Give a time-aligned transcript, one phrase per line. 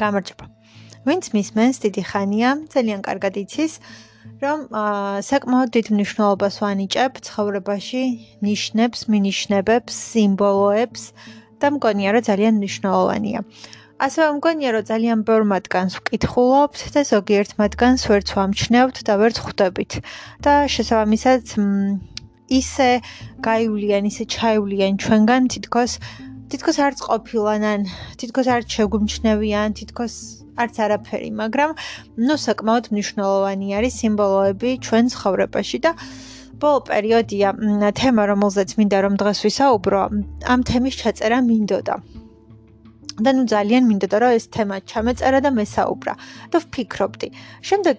[0.00, 0.44] გამარჯობა.
[1.06, 3.72] ვინც მისმენს დიდი ხანია, ძალიან კარგად იცის,
[4.40, 4.58] რომ
[5.28, 8.02] საკმაოდ დიდ მნიშვნელობას ვანიჭებ ცხოვრებაში,
[8.48, 11.02] ნიშნებს, მინიშნებებს, სიმბოლოებს
[11.60, 13.40] და მგონია, რომ ძალიან მნიშვნელოვანია.
[14.04, 19.92] ასევე მგონია, რომ ძალიან ბევრ მათგანს ვკითხულობთ და ზოგიერთ მათგანს ვერც ვამჩნევთ და ვერც ხვდებით.
[20.44, 21.42] და შესაბამისად
[22.60, 22.90] ისე
[23.46, 25.92] გაივლიან, ისე ჩაივლიან ჩვენგან თითქოს
[26.54, 27.80] თითქოს არც ყოფილანან,
[28.14, 30.14] თითქოს არც შეგვიმჩნევიან, თითქოს
[30.54, 31.70] არც არაფერი, მაგრამ
[32.14, 35.90] ნუ საკმაოდ მნიშვნელოვანი არის სიმბოლოები ჩვენ ცხოვრებაში და
[36.62, 37.48] ბოლო პერიოდია
[37.98, 40.02] თემა რომელზეც მინდა რომ დღეს ვისაუბრო,
[40.46, 41.96] ამ თემის ჩაწერა მინდოდა.
[43.24, 46.14] და ნუ ძალიან მინდოდა რომ ეს თემა ჩამეწერა და მესაუბრა
[46.50, 47.28] და ვფიქრობდი.
[47.68, 47.98] შემდეგ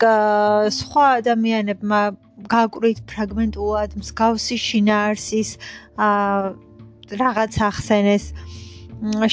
[0.79, 2.01] სხვა ადამიანებმა
[2.55, 5.49] გააკვრით ფრაგმენტულად მსგავსი შინაარსის
[5.95, 6.64] აა
[7.11, 8.25] რაღაც ახსენეს.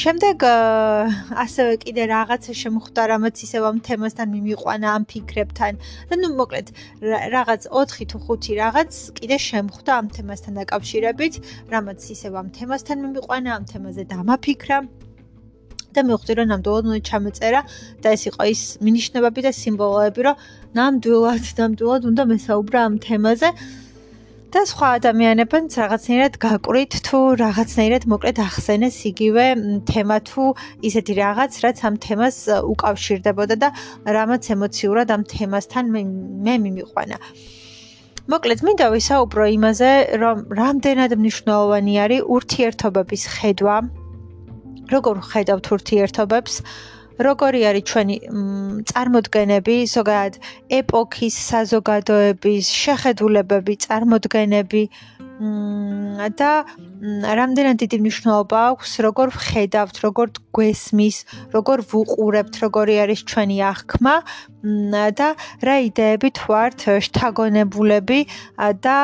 [0.02, 0.42] შემდეგ
[1.44, 5.72] ასევე კიდე რაღაცა შემოხვდა, რამაც ისევ ამ თემასთან მიმიყვანა ამ ფიქრებთან.
[6.10, 6.66] და ნუ მოკლედ
[7.36, 11.34] რაღაც 4 თუ 5 რაღაც კიდე შემოხვდა ამ თემასთან დაკავშირებით,
[11.70, 14.78] რამაც ისევ ამ თემასთან მიმიყვანა, ამ თემაზე დამაფიქრა.
[15.92, 17.60] და მივხვდი რომ ნამდვილად უნდა ჩამეწერა
[18.02, 20.36] და ეს იყო ის მინიშნებები და სიმბოლოები, რომ
[20.78, 23.48] ნამდვილად, ნამდვილად უნდა მესაუბრა ამ თემაზე.
[24.52, 29.44] და სხვა ადამიანებიც რაღაცნაირად გაკვირით თუ რაღაცნაირად მოკლედ ახსენეს იგივე
[29.88, 30.44] თემა თუ
[30.88, 32.36] ისეთი რაღაც რაც ამ თემას
[32.72, 33.68] უკავშირდებოდა და
[34.16, 35.84] რამაც ემოციურად ამ თემასთან
[36.44, 37.16] მე მიმიყვანა.
[38.28, 43.76] მოკლედ მინდა ვისაუბრო იმაზე, რომ რამდენად მნიშვნელოვანი არის ურთიერთობების ხედვა.
[44.92, 46.54] როგორ ხედავთ ურთიერთობებს?
[47.18, 48.16] როგორი არის ჩვენი
[48.88, 50.34] წარმოდგენები, ზოგადად
[50.78, 54.82] ეპოქის საზოგადოების შეხედულებები, წარმოდგენები
[56.38, 56.50] და
[57.38, 61.16] რამდენად დიდი მნიშვნელობა აქვს, როგორ ვხედავთ, როგორ გვესმის,
[61.56, 64.14] როგორ ვუყურებთ, როგორი არის ჩვენი აღქმა
[65.18, 65.28] და
[65.66, 68.20] რა იდეებით ვართ შთაგონებულები
[68.86, 68.98] და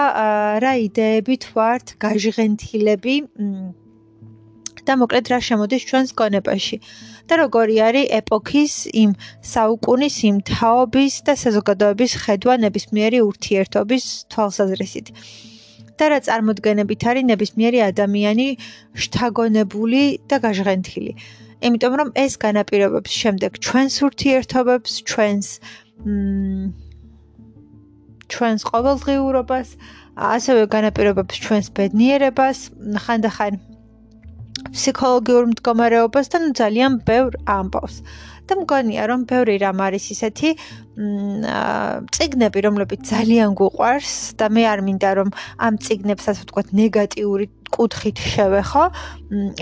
[0.62, 3.16] რა იდეებით ვართ გაჟღენთილები
[4.88, 6.76] და მოკლედ რა შემოდის ჩვენს გონებაში
[7.28, 9.10] და როგორი არის ეპოქის იმ
[9.52, 15.06] საუკუნის იმ თაობის და საზოგადოების ხედვა ნებისმიერი ურთიერთობის თვალსაზრისით?
[15.98, 18.48] და რა წარმოდგენებით არის ნებისმიერი ადამიანი
[19.02, 21.12] შთაგონებული და გაჟღენთილი?
[21.68, 25.46] იმიტომ რომ ეს განაპირობებს შემდეგ ჩვენს ურთიერთობებს ჩვენს
[28.32, 29.68] ჩვენს ყოველდღიურობას
[30.34, 32.58] ასევე განაპირობებს ჩვენს ბედნიერებას
[33.04, 33.58] ხანდახან
[34.74, 38.02] ფსიქოლოგიურ მდგომარეობასთან ძალიან ბევრ ამბავს.
[38.48, 40.50] და მგონია რომ ბევრი რამ არის ისეთი
[42.16, 45.28] ციგნები რომლებიც ძალიან გუყვარს და მე არ მინდა რომ
[45.66, 48.84] ამ ციგნებს ასე ვთქვათ ნეგატიური კუთხით შევეხო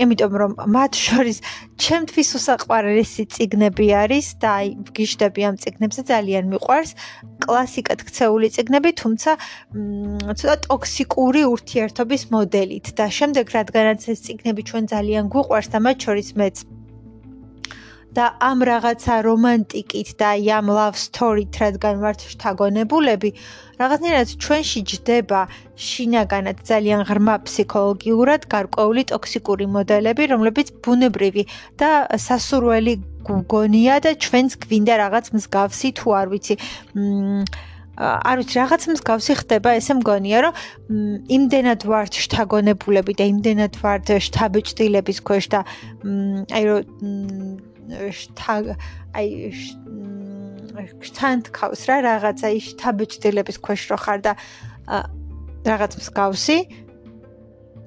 [0.03, 1.37] იმიტომ რომ მათ შორის
[1.83, 6.91] ჩემთვის უსაყვარლესი ციგნები არის და აი ვგიშდები ამ ციგნებზე ძალიან მიყვარს.
[7.43, 9.31] კლასიკად ქცეული ციგნები თუმცა
[10.39, 16.29] ცოტა ტოქსიკური ურთიერთობის მოდელით და შემდეგ რადგანაც ეს ციგნები ჩვენ ძალიან გუყვარს და მათ შორის
[16.39, 16.55] მეც
[18.15, 23.29] და ამ რაღაცა რომანტიკით და ამ love story-თ რადგან ვართ შთაგონებულები,
[23.81, 25.41] რაღაცნაირად ჩვენში ჯდება
[25.87, 31.43] შინაგანად ძალიან ღრმა ფსიქოლოგიურად გარკვეული ტოქსიკური მოდელები, რომლებიც ბუნებრივი
[31.81, 32.93] და სასურველი
[33.27, 36.55] გგონია და ჩვენს გვინდა რაღაც მსგავსი თუ არ ვიცი.
[36.95, 37.43] მ
[37.97, 40.53] არ ვიცი რაღაც მსგავსი ხდება, ესე მგონია, რომ
[41.37, 45.59] იმდენად ვართ შთაგონებულები და იმდენად ვართ შთაბეჭდილების ქვეშ და
[46.53, 46.81] აი რომ
[49.17, 49.27] აი
[51.07, 54.33] შთან თქავს რა რაღაცა ის თაბეჭდილების ქვეშ რო ხარ და
[55.67, 56.57] რაღაც მსგავსი.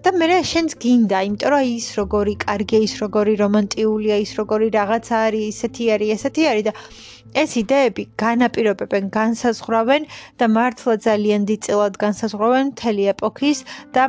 [0.00, 5.16] და მე შენს გინდა, იმიტომ რომ ის როგორი კარგია, ის როგორი რომანტიულია, ის როგორი რაღაცა
[5.28, 6.72] არის, ისეთი არის, ესეთი არის და
[7.42, 10.02] ეს იდეები განაპირობებენ, განსაზღვრავენ
[10.40, 13.58] და მართლა ძალიან დიდწილად განსაზღვრავენ მთელი ეპოქის
[13.92, 14.02] და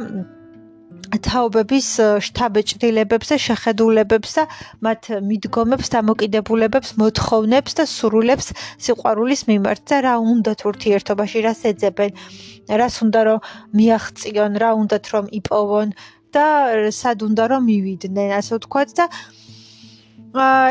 [1.28, 1.88] თაობების
[2.26, 4.44] შთაბეჭდილებებს და შეხედულებებს და
[4.86, 8.48] მათ მიდგომებს და მოკიდებულებებს, მოთხოვნებს და სრულებს
[8.86, 12.12] სიყვარულის მიმართ და რა უნდათ ურთიერთობაში, რას ეძებენ,
[12.82, 13.40] რას უნდა რომ
[13.78, 15.90] მიაღწიონ, რა უნდათ რომ იპოვონ
[16.32, 16.46] და
[16.96, 19.06] სად უნდა რომ მივიდნენ, ასე ვთქვათ და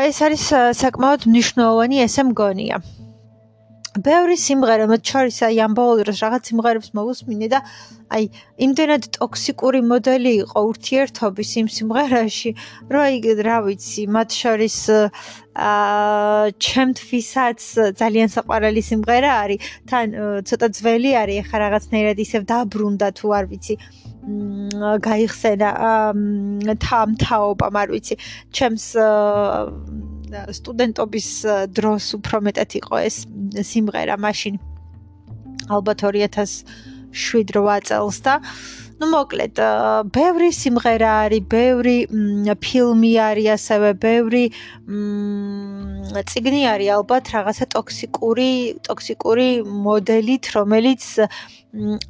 [0.09, 0.43] ეს არის
[0.81, 2.81] საკმაოდ მნიშვნელოვანი ესე მგონია.
[3.99, 7.59] ბევრი სიმღერა მათ შორის აი ამ ბოლო დროს რაღაც სიმღერებს მოვუსმინე და
[8.15, 8.27] აი
[8.63, 12.51] იმდენად ტოქსიკური მოდელი იყო ურთიერთობის იმ სიმღერაში
[12.87, 17.59] რომ აი რა ვიცი მათ შორის აა ჩემთვისაც
[17.99, 19.59] ძალიან საყვარელი სიმღერა არის
[19.91, 20.15] თან
[20.47, 23.75] ცოტა ძველი არის ახლა რაღაცნაირად ისევ დაბრუნდა თუ არ ვიცი
[24.21, 25.69] გაიხსენა
[26.77, 28.15] თამთაობა, არ ვიცი,
[28.53, 28.85] ჩემს
[30.31, 31.29] სტუდენტობის
[31.75, 33.17] დროს უფრო მეტად იყო ეს
[33.71, 34.59] სიმღერა მაშინ
[35.71, 38.39] ალბათ 2007-8 წელს და
[39.01, 39.57] ну მოკლედ
[40.13, 41.97] ბევრი სიმღერა არის, ბევრი
[42.61, 48.51] ფილმი არის, ასევე ბევრი ციგნი არის ალბათ რაღაცა ტოქსიკური,
[48.87, 51.03] ტოქსიკური მოდელით, რომელიც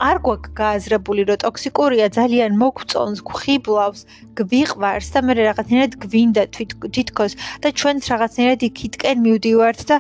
[0.01, 4.01] არ გვაქვს გააზრებული, რომ ტოქსიკურია ძალიან მოგწონს, გვხიბლავს,
[4.41, 9.97] გვიყვარს და მე რაღაცნაირად გვინდა თვითქოს და ჩვენც რაღაცნაირად იქითკენ მივდივართ და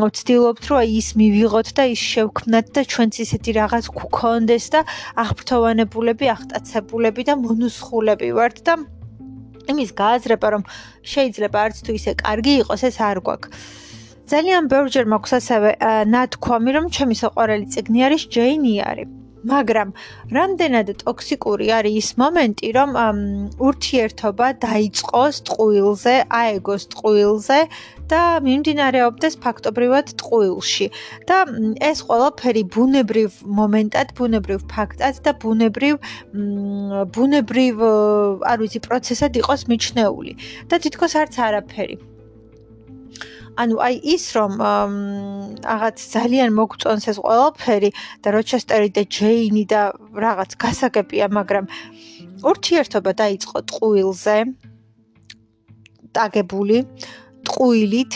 [0.00, 4.80] ვცდილობთ, რომ ის მივიღოთ და ის შევქმნათ და ჩვენც ისეთი რაღაც გვქონდეს და
[5.20, 8.80] აღფრთოვანებულები, აღტაცებულები და მონუსხულები ვართ და
[9.72, 10.62] იმის გააზრება, რომ
[11.12, 13.50] შეიძლება არც თუ ისე კარგი იყოს, ეს არ გვაქვს.
[14.30, 15.70] ძალიან ბევრჯერ მაქვს ასევე
[16.14, 19.08] ნათქვამი, რომ ჩემი საყვარელი წიგნი არის ჯეინი არის.
[19.46, 19.88] მაგრამ
[20.36, 22.90] რამდენად ტოქსიკური არის ის მომენტი, რომ
[23.68, 27.58] ურთიერთობა დაიწყოს ტყუილზე, აეგოს ტყუილზე
[28.10, 30.86] და მიმდინარეობდეს ფაქტობრივად ტყუილში.
[31.28, 31.36] და
[31.90, 35.94] ეს ყველაფერი ბუნებრივ მომენტად, ბუნებრივ ფაქტად და ბუნებრივ
[37.16, 37.74] ბუნებრივ,
[38.50, 40.32] არ ვიცი, პროცესად იყოს მიჩნეული.
[40.68, 41.96] და თითქოს არც არაფერი.
[43.56, 44.52] ანუ აი ის რომ
[45.64, 47.90] რაღაც ძალიან მოგწონს ეს ყველაფერი
[48.22, 49.82] და როჩესტერი და ჯეინი და
[50.12, 51.64] რაღაც გასაგებია, მაგრამ
[52.50, 54.36] ურთიერთობა დაიწყო ტყუილზე.
[56.16, 56.78] დაგებული
[57.46, 58.12] ტყუილით.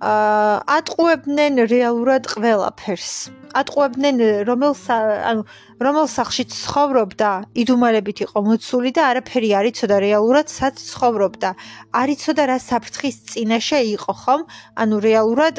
[0.00, 3.28] ატყუებდნენ რეალურად ყველაფერს.
[3.60, 4.16] ატყუებდნენ
[4.48, 4.72] რომელ
[5.30, 5.42] ანუ
[5.84, 7.30] რომელ სახში ცხოვრობდა,
[7.62, 11.50] იდუმალებით იყო მოცული და არაფერი არ იცოდა რეალურად სად ცხოვრობდა.
[12.00, 14.40] არ იცოდა რა საფრთხის წინაშე იყო, ხომ?
[14.80, 15.54] ანუ რეალურად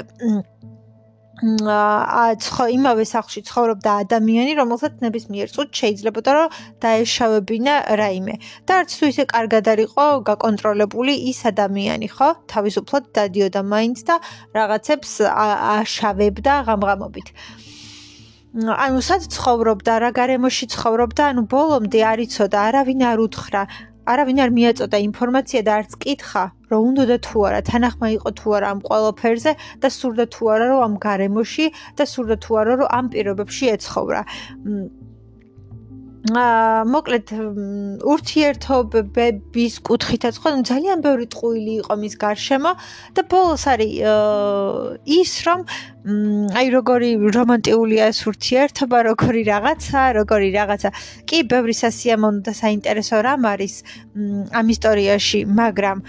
[1.42, 6.54] აა ცხო იმავე სახლში ცხოვრობდა ადამიანი, რომელსაც ნებისმიერ წუთს შეიძლებოდა რომ
[6.86, 8.36] დაეშავებინა რაიმე.
[8.70, 12.30] და არც თუ ისე კარგად არისო გაკონტროლებული ის ადამიანი, ხო?
[12.46, 14.16] თავისუფლად დადიოდა მაინც და
[14.54, 15.12] რაღაცებს
[15.82, 17.28] აშავებდა ღამღამობით.
[18.52, 23.62] ანუ სად ცხოვრობდა, რა გარემოში ცხოვრობდა, ანუ ბოლომდე არ იცოდა, არავინ არ უთხრა,
[24.12, 28.48] არავინ არ მიაწოდა ინფორმაცია და არც კითხა, რომ უნდა და თუ არა, თანახმა იყო თუ
[28.58, 31.66] არა ამ ყველაფერზე და სურდა თუ არა, რომ ამ გარემოში
[31.98, 34.22] და სურდა თუ არა, რომ ამ პირობებში ეცხოვრა.
[36.22, 37.32] მოკლედ
[38.06, 42.72] ურთიერთობების კუთხითაც ხო ძალიან ბევრი ტყუილი იყო მის გარშემო
[43.18, 43.92] და ბოლოს არის
[45.18, 45.66] ის რომ
[46.62, 50.90] აი როგორი რომანტიულია ეს ურთიერთობა როგორი რაღაცა როგორი რაღაცა.
[51.26, 53.74] კი ბევრი სასიამოვნო და საინტერესო რამ არის
[54.54, 56.06] ამ ისტორიაში მაგრამ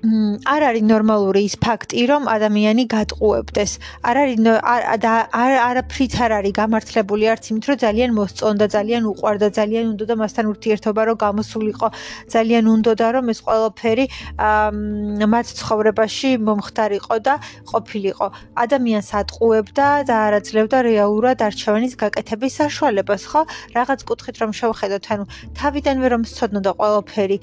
[0.00, 3.72] არ არის ნორმალური ის ფაქტი, რომ ადამიანი გატყუებდეს.
[4.00, 4.38] არ არის
[5.04, 10.04] და არ არაფრით არ არის გამართლებული არც იმით, რომ ძალიან მოსწონდა, ძალიან უყვარდა, ძალიან უნდა
[10.08, 11.88] და მასთან ურთიერთობა რო გამოსულიყო,
[12.32, 14.04] ძალიან უნდა და რომ ეს ყველაფერი
[15.32, 17.34] მათ ცხოვრებაში მომხდარიყო და
[17.68, 18.26] ყოფილიყო.
[18.64, 23.40] ადამიანს ატყუებდა და არაძლევდა რეალურად არჩევანის გაკეთების საშუალებას, ხო?
[23.76, 25.24] რაღაც კუთხით რომ შევხედოთ, ანუ
[25.60, 27.38] თავიდანვე რომ სწოდნოდა ყველაფერი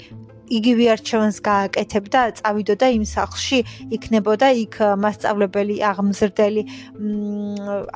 [0.48, 3.60] იგივე არჩევანს გააკეთებდა, წავიდოდა იმ სახლში,
[3.96, 4.74] იქნებოდა იქ
[5.04, 6.62] მასწავლებელი, აღმზრდელი.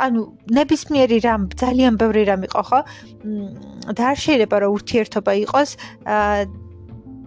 [0.06, 0.20] ანუ
[0.58, 2.80] ნებისმიერი რამ, ძალიან ბევრი რამ იყო, ხო?
[3.96, 5.70] და არ შეიძლება რომ ურთიერთობა იყოს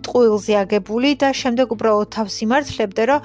[0.06, 3.20] ტყუილზე აგებული და შემდეგ უბრალოდ თავს იმართლებდე, რომ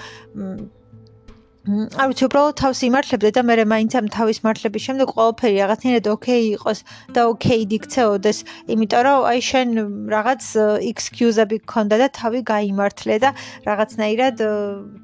[1.61, 6.45] არ ვიცი, უბრალოდ თავს იმართლებდე და მე მაინც ამ თავის მართლების შემდეგ ყველაფერი რაღაცნაირად ოკეი
[6.57, 6.79] იყოს
[7.13, 8.39] და ოკეი დიქცეოდეს,
[8.73, 9.69] იმიტომ რომ აი შენ
[10.09, 10.43] რაღაც
[10.89, 13.31] excuse-ები გქონდა და თავი გაიმართლე და
[13.69, 14.37] რაღაცნაირად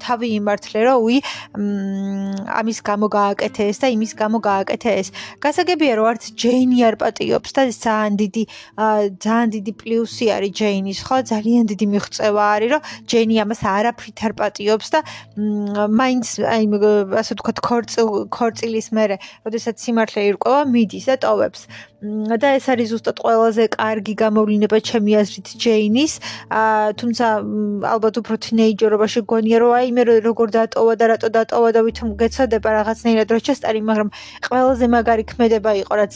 [0.01, 1.17] თავი იმართლე, რომ უი
[2.57, 5.13] ამის გამო გააკეთე ეს და იმის გამო გააკეთე ეს.
[5.37, 8.43] გასაგებია რომ არც ჯეინი არ პატიობს და ძალიან დიდი
[9.21, 11.21] ძალიან დიდი პლუსი არის ჯეინის, ხო?
[11.21, 14.99] ძალიან დიდი მიღწევა არის, რომ ჯეინი ამას არაფრით არ პატიობს და
[16.01, 16.65] მაინც აი
[17.21, 21.61] ასე ვთქვათ ქორწილ ქორწილის მერე, როდესაც სიმართლე ირკვევა, მიდის და ტოვებს.
[22.37, 26.13] და ეს არის ზუსტად ყველაზე კარგი გამოვლინება ჩემი აზრით ჯეინის.
[26.53, 27.25] აა თუმცა
[27.93, 32.69] ალბათ უფრო თინეიჯერობაში გონია რომ აი მე როგორ დატოვა და რატო დატოვა და ვითომ გეცოდება
[32.77, 34.09] რაღაცნაირად როჩესტერი, მაგრამ
[34.45, 36.13] ყველაზე მაგარი ქმედება იყო რაც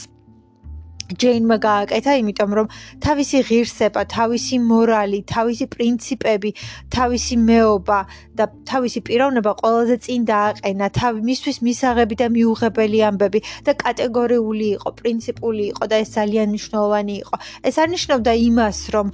[1.20, 2.66] ჯეინმა გააკეთა, იმიტომ რომ
[3.04, 6.50] თავისი ღირსება, თავისი მორალი, თავისი პრინციპები,
[6.96, 8.00] თავისი მეობა
[8.38, 14.88] და თავისი პიროვნება ყველაზე წინ დააყენა, თავი მისთვის მისაღები და მიუღებელი ამბები და კატეგორიული იყო,
[15.00, 17.36] პრინციპული იყო და ეს ძალიან მნიშვნელოვანი იყო.
[17.68, 19.06] ეს არ ნიშნავდა იმას, რომ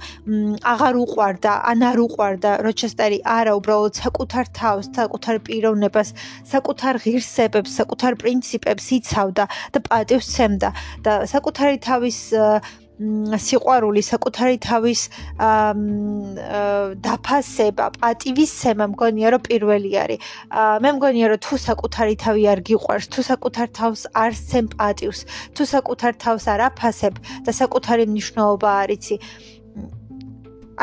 [0.73, 6.09] აღარ უყვარდა, ან არ უყვარდა როჩესტერი, არა, უბრალოდ საკუთარ თავს, საკუთარ პიროვნებას,
[6.53, 10.69] საკუთარ ღირსებებს, საკუთარ პრინციპებს იცავდა და პატივს სცემდა
[11.03, 12.19] და საკუთარი თავის
[12.99, 15.01] სიყვარული, საკუთარი თავის
[17.05, 20.19] დაფასება, პატივისცემა მგონია რომ პირველი არის.
[20.83, 25.19] მე მგონია რომ თუ საკუთარი თავი არ გიყვარს, თუ საკუთარ თავს არ სცემ პატივს,
[25.55, 27.13] თუ საკუთარ თავს არ აფასებ
[27.47, 29.15] და საკუთარი მნიშვნელობა არ იცი,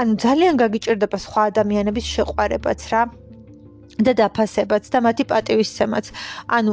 [0.00, 3.02] ანუ ძალიან გაგიჭირდება სხვა ადამიანების შეყვარებაც რა
[3.96, 6.04] და დაფასებაც და მათი პატივისცემაც.
[6.56, 6.72] ანუ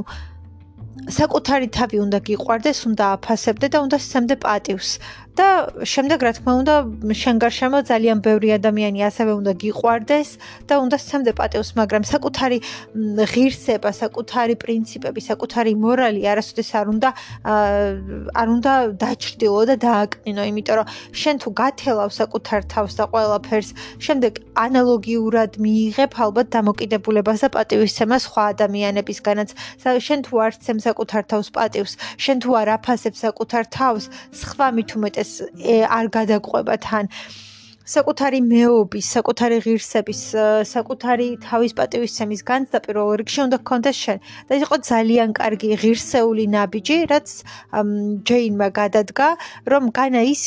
[1.17, 4.89] საკუთარი თავი უნდა გიყვარდეს, უნდა აფასებდე და უნდა სცემდე პატივს.
[5.33, 6.73] და შემდეგ რა თქმა უნდა
[7.17, 10.29] შენ გარშემო ძალიან ბევრი ადამიანი ასევე უნდა გიყვარდეს
[10.69, 12.57] და უნდა სცემდე პატევს მაგრამ საკუთარი
[13.33, 17.09] ღირსება საკუთარი პრინციპები საკუთარი მორალი არასოდეს არ უნდა
[18.41, 20.87] არ უნდა დაჭრდილო და დააკნინო იმიტომ რომ
[21.21, 23.69] შენ თუ გათელავ საკუთარ თავს და ყველაფერს
[24.05, 29.49] შემდეგ ანალოგიურად მიიღებ ალბათ დამოკიდებულებას და პატივისცემას სხვა ადამიანებისგანაც
[29.81, 34.03] შენ თუ არ სცემ საკუთარ თავს პატივს შენ თუ არ აფასებ საკუთარ თავს
[34.43, 35.31] სხვა მით უმეტეს ეს
[35.99, 37.11] არ გადაყვება თან
[37.83, 40.19] საკუთარი მეობის, საკუთარი ღირსების,
[40.71, 44.17] საკუთარი თავის პატივისცემის განცდა პირველ რიგში უნდა გქონდეს შენ.
[44.47, 47.27] და იყო ძალიან კარგი ღირსეული ნაბიჯი, რაც
[48.23, 49.27] ჯეინმა გადადგა,
[49.67, 50.41] რომ განა ის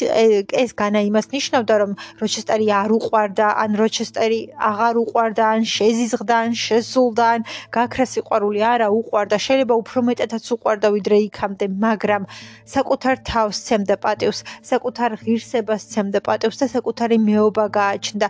[0.48, 1.92] ეს განა იმას ნიშნავდა, რომ
[2.24, 7.40] როჩესტერი არ უყვარდა, ან როჩესტერი აღარ უყვარდა, ან შეზიზღდა, ან შესულდა, ან
[7.76, 12.22] გაქრა სიყვარული არა უყვარდა, შეიძლება უფრო მეტადაც უყვარდა ვიდრე იქამდე, მაგრამ
[12.64, 14.40] საკუთარ თავს ცემდა პატივს,
[14.72, 18.28] საკუთარ ღირსებას ცემდა პატივს და საკუთარი მეობა გააჩნდა.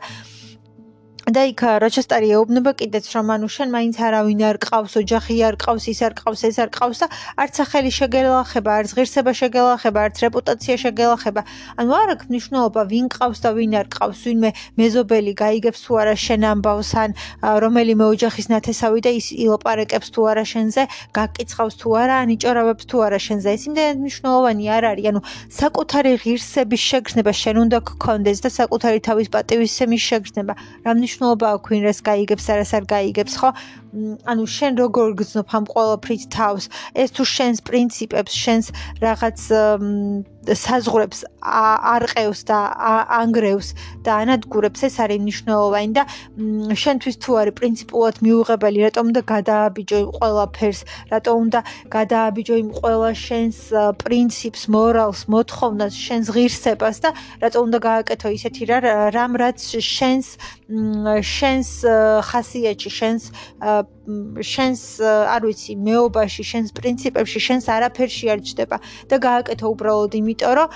[1.27, 5.85] და იქ როჩესტერი ეუბნება კიდეც რომ ანუ შენ მაინც არავინ არ ყავს, ოჯახი არ ყავს,
[5.91, 7.07] ის არ ყავს, ეს არ ყავს და
[7.43, 11.43] არც სახელი შეგელახება, არც ღირსება შეგელახება, არც რეპუტაცია შეგელახება.
[11.83, 16.15] ანუ არ აქვს მნიშვნელობა ვინ ყავს და ვინ არ ყავს, ვინმე მეზობელი გაიგებს თუ არა
[16.15, 17.11] შენ ამბავს ან
[17.43, 22.97] რომელიმე ოჯახის ნათესავი და ის ილოპარეკებს თუ არა შენზე, გაკიცხავს თუ არა, ან იჭორავებს თუ
[23.03, 23.49] არა შენზე.
[23.51, 25.21] ეს იმდენად მნიშვნელოვანი არ არის, ანუ
[25.59, 30.55] საკუთარი ღირსების შეგრძნება შენ უნდა გქონდეს და საკუთარი თავის პატივისცემის შეგრძნება.
[30.87, 33.51] რამნიშ მნიშვნელობა აქვს ვინ რას გაიგებს, არას არ გაიგებს, ხო?
[34.31, 36.65] ანუ შენ როგორ გძნობ ამ ყოველფრით თავს?
[37.03, 38.67] ეს თუ შენს პრინციპებს, შენს
[39.01, 39.39] რაღაც
[40.47, 42.59] საზღვრებს არყევს და
[43.19, 43.69] ანგრევს
[44.07, 46.05] და ანადგურებს, ეს არის მნიშვნელოვანი და
[46.83, 51.61] შენთვის თუ არის პრინციპულად მიუღებელი, რატომ უნდა გადააბიჯო ყველაფერს, რატომ უნდა
[51.97, 53.59] გადააბიჯო იმ ყველა შენს
[54.03, 57.11] პრინციპს, მორალს, მოთხოვნას, შენს ღირსებას და
[57.43, 58.63] რატომ უნდა გააკეთო ისეთი
[59.17, 60.27] რამ რაც შენს
[61.35, 61.69] შენს
[62.29, 63.23] ხასიათში, შენს
[64.53, 64.83] შენს
[65.35, 68.77] არ ვიცი, მეობაში, შენს პრინციპებში, შენს არაფერში არ ჯდება
[69.11, 70.69] და გააკეთო უბრალოდ იმიტომ, რომ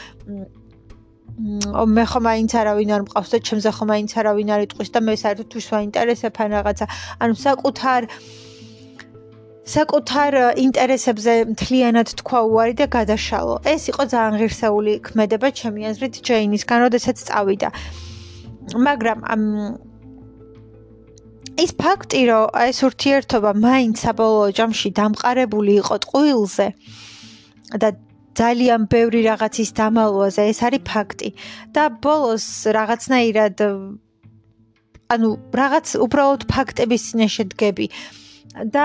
[1.96, 5.14] მე ხომ აინც არავინ არ მყავს და ჩემზე ხომ აინც არავინ არ იტყვის და მე
[5.22, 6.84] საერთოდ თუ შეაინტერესებ ან რაღაცა.
[7.22, 8.02] ანუ საკუთარ
[9.70, 10.32] საკუთარ
[10.66, 13.54] ინტერესებზე მთლიანად თქვა უარი და გადაშალო.
[13.72, 17.68] ეს იყო ძალიან ღირსეული ქმედება ჩემი აზრით ჯეინისგან, როდესაც წავიდა.
[18.86, 19.42] მაგრამ ამ
[21.60, 26.66] ის ფაქტი, რომ ეს ურთიერთობა მაინც საბოლოო ჯამში დამყარებული იყო ტყუილზე
[27.82, 27.88] და
[28.40, 31.28] ძალიან ბევრი რაღაცის დამალვაზე, ეს არის ფაქტი.
[31.74, 32.46] და ბოლოს
[32.78, 33.56] რაღაცნაირად
[35.10, 35.28] ანუ
[35.60, 37.86] რაღაც უბრალოდ ფაქტების წინაშე დგები.
[38.50, 38.84] და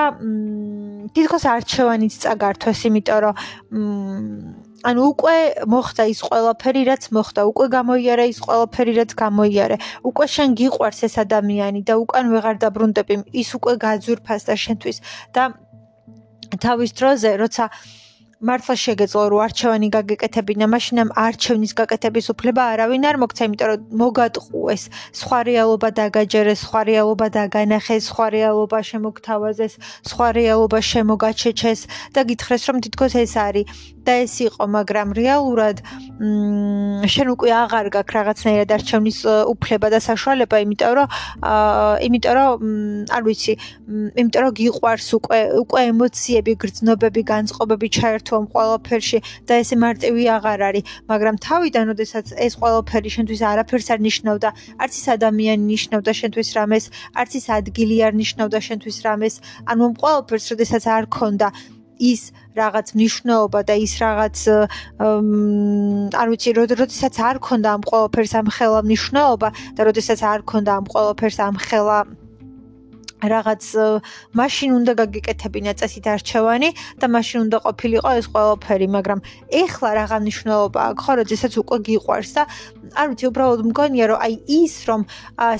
[1.16, 3.36] თითქოს არჩევანიც წაგართვეს, იმიტომ რომ
[4.86, 9.78] ანუ უკვე მოხდა ის ყველაფერი, რაც მოხდა, უკვე გამოიარა ის ყველაფერი, რაც გამოიარა.
[10.10, 14.98] უკვე შენ გიყვარს ეს ადამიანი და უკან ვეღარ დაბრუნდები, ის უკვე გაძვირფას და შენთვის
[15.34, 15.44] და
[16.62, 17.64] თავის დროზე, როცა
[18.44, 23.82] მართლა შეგეძლო რომ არჩევანი გაგეკეთებინა, მაშინ ამ არჩევნის გაკეთების უფლება არავინ არ მოგცა, იმიტომ რომ
[24.02, 24.84] მოგატყუეს,
[25.20, 29.74] სხვა რეალობა დაგაჯერეს, სხვა რეალობა დაგანახეს, სხვა რეალობა შემოგთავაზეს,
[30.12, 31.80] სხვა რეალობა შემოგაჩეჩეს
[32.12, 33.66] და გითხრეს რომ თითქოს ეს არის
[34.06, 35.78] და ეს იყო, მაგრამ რეალურად
[36.20, 39.20] მ შენ უკვე აღარ გაქვს რაღაცნაირად არჩევნის
[39.54, 41.08] უფლება და საშუალება, იმიტომ რომ
[41.42, 42.54] აა იმიტომ რომ
[43.16, 43.54] არ ვიცი,
[44.22, 50.60] იმიტომ რომ გიყვარს უკვე უკვე ემოციები, გრძნობები, განწყობები ჩაერთო ამ ყველაფერში და ეს მარტივი აღარ
[50.70, 54.50] არის, მაგრამ თავიდან, ოდესაც ეს ყველაფერი შენთვის არაფერს არ ნიშნავდა,
[54.82, 56.86] არც ის ადამიანი ნიშნავდა შენთვის რამეს,
[57.20, 59.36] არც ის ადგილი არ ნიშნავდა შენთვის რამეს,
[59.70, 61.48] ანუ ამ ყველაფერს, ოდესაც არ ქონდა
[62.00, 64.38] ის რაღაც მნიშვნელობა და ის რაღაც
[66.16, 70.86] არ ვიცი, როდესაც არ ქონდა ამ ყველაფერს ამ ხელა მნიშვნელობა და როდესაც არ ქონდა ამ
[70.92, 72.00] ყველაფერს ამ ხელა
[73.32, 73.64] რაღაც
[74.40, 76.70] მაშინ უნდა გაგიკეთებინა წესით არჩევანი
[77.02, 79.20] და მაშინ უნდა ყოფილიყო ეს ყველაფერი, მაგრამ
[79.62, 82.44] ეხლა რაღა მნიშვნელობა აქვს, ხო, როდესაც უკვე გიყვარს და
[82.96, 85.02] არ ვიცი, უბრალოდ მგონია, რომ აი ის რომ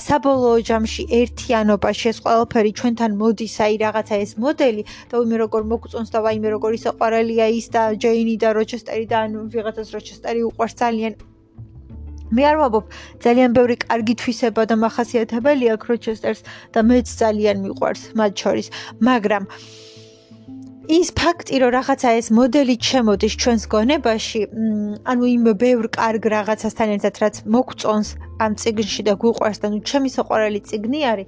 [0.06, 6.10] საბოლოო ჯამში ერთიანობაში ეს ყველაფერი ჩვენთან მოდის, აი რაღაცა ეს მოდელი და ვიმე როგორ მოგწონს
[6.14, 11.12] და ვაიმე როგორ ისაყარელია ის და ჯეინი და როჩესტერი და ანუ ვიღაცას როჩესტერი უყვარს ძალიან
[12.34, 12.84] მე არ ვამბობ
[13.24, 16.40] ძალიან ბევრი კარგი თვისება და מחასიათებელი აქვს როჩესტერს
[16.74, 18.66] და მეც ძალიან მიყვარს მათ შორის
[19.08, 19.44] მაგრამ
[20.86, 24.40] ის ფაქტი რომ რაღაცა ეს მოდელი ჩემოდის ჩვენს გონებაში
[25.10, 28.08] ანუ იმ ბევრ კარგ რაღაცასთან ერთად რაც მოგწონს
[28.44, 31.26] ამ ციგნში და გვიყვარს და ნუ ჩემი საყვარელი ციგნი არის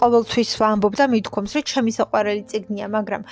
[0.00, 3.22] ყოველთვის ვამბობ და მithქვამს რომ ჩემი საყვარელი ციგნია მაგრამ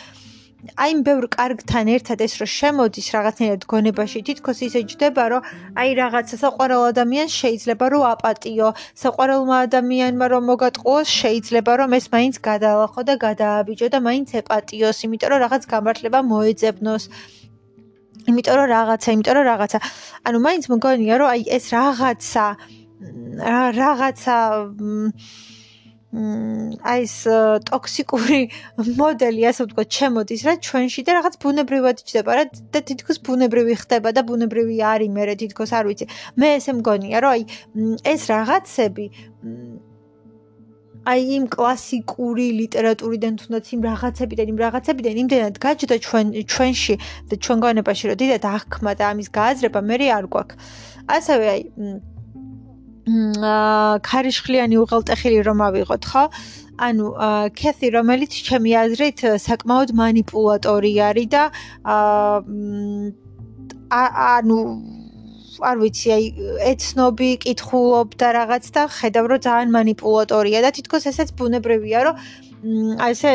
[0.65, 5.49] აი იმ ბევრ კარგთან ერთად ეს რო შემოდის რაღაცნაირად გონებაში თითქოს ისე ჯდება რომ
[5.81, 8.69] აი რაღაცა საყვარელ ადამიანს შეიძლება რომ აპატიო
[9.03, 15.29] საყვარელმა ადამიანმა რომ მოგატყუოს შეიძლება რომ ეს მაინც გადაალახო და გადააბიჯო და მაინც ეპატიოს იმიტომ
[15.35, 17.05] რომ რაღაც გამართლება მოეძებნოს.
[18.31, 19.79] იმიტომ რომ რაღაცა იმიტომ რომ რაღაცა.
[20.27, 22.47] ანუ მაინც მგონია რომ აი ეს რაღაცა
[23.81, 24.37] რაღაცა
[26.15, 27.15] აი ეს
[27.67, 28.41] ტოქსიკური
[28.99, 34.15] მოდელი ასე ვთქვათ, ჩემოდის რა ჩვენში და რაღაც ბუნებრივად ჩდება რა და თითქოს ბუნებრივი ხდება
[34.15, 36.07] და ბუნებრივი არის მე თითქოს არ ვიცი.
[36.39, 37.43] მე ესე მგონია, რომ აი
[38.15, 39.07] ეს რაღაცები
[41.05, 46.95] აი იმ კლასიკური ლიტერატურიდან თუნდაც იმ რაღაცებიდან იმ რაღაცებიდან იმდენად გაჩნდა ჩვენ ჩვენში
[47.29, 50.57] და ჩვენ განებაში რომ დიდად აღქმა და ამის გააზრება მე არ გვაქვს.
[51.17, 51.61] ასევე აი
[53.05, 56.25] ქარიშხლიანი უღელტეხილი რომ ავიღოთ, ხო?
[56.75, 57.07] ანუ
[57.55, 61.43] კეთი, რომელიც ჩემი აზრით э, საკმაოდ манипуლატორი არის და
[63.95, 64.59] ანუ
[65.63, 66.25] არ ვიცი, აი
[66.73, 72.19] ეცნობი, კითხულობ და რაღაც და ხედავ, რომ ძალიან манипуლატორია და თითქოს ესეც ბუნებრივია, რომ
[72.65, 73.31] აი ესე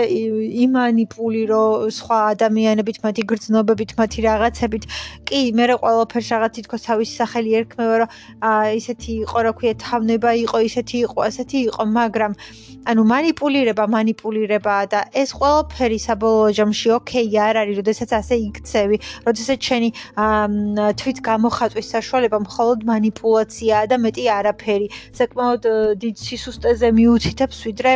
[0.65, 4.83] იმანი პული რომ სხვა ადამიანებით, მათი გრძნობებით, მათი რაღაცებით,
[5.29, 8.09] კი, მე რა ყველაფერს რაღაც თითქოს თავისი სახელი ერქმევა, რომ
[8.79, 12.31] ისეთი იყო, რა ქვია, თავნება იყო, ისეთი იყო, ასეთი იყო, მაგრამ
[12.89, 18.97] ანუ манипулирება, манипулирებაა და ეს ყველაფერი საბოლოო ჯამში ოკეი არ არის, როდესაც ასე იქცევი,
[19.29, 19.89] როდესაც შენი
[20.97, 24.87] თვით გამოხატვის საშუალება მხოლოდ манипуляციაა და მეტი არაფერი.
[25.21, 25.63] საკმაოდ
[26.01, 27.93] დიდ სისუსტეზე მიუთითებს, ვიდრე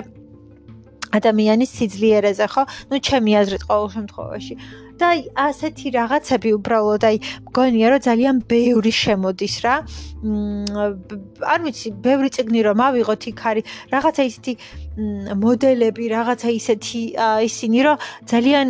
[1.17, 2.63] ადამიანის სიძლიერეზე, ხო?
[2.89, 4.55] ну, ჩემი აზრით ყოველ შემთხვევაში.
[4.93, 5.09] და
[5.49, 7.17] ასეთი რაღაცები უბრალოდ აი
[7.49, 9.75] მგონია რომ ძალიან ბევრი შემოდის რა.
[10.23, 10.93] მ
[11.53, 14.53] არ ვიცი, ბევრი წიგნი რომ ავიღოთ იქ არის რაღაცა ისეთი
[14.93, 17.97] მოდელები, რაღაცა ისეთი ისინი რომ
[18.29, 18.67] ძალიან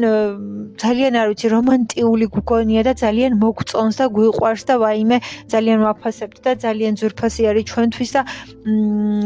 [0.80, 5.18] ძალიან არ ვიცი, რომანტიული გგონია და ძალიან მოგწონს და გვიყვარს და ვაიმე
[5.52, 8.22] ძალიან ვაფასებთ და ძალიან ძვირფასი არის ჩვენთვის და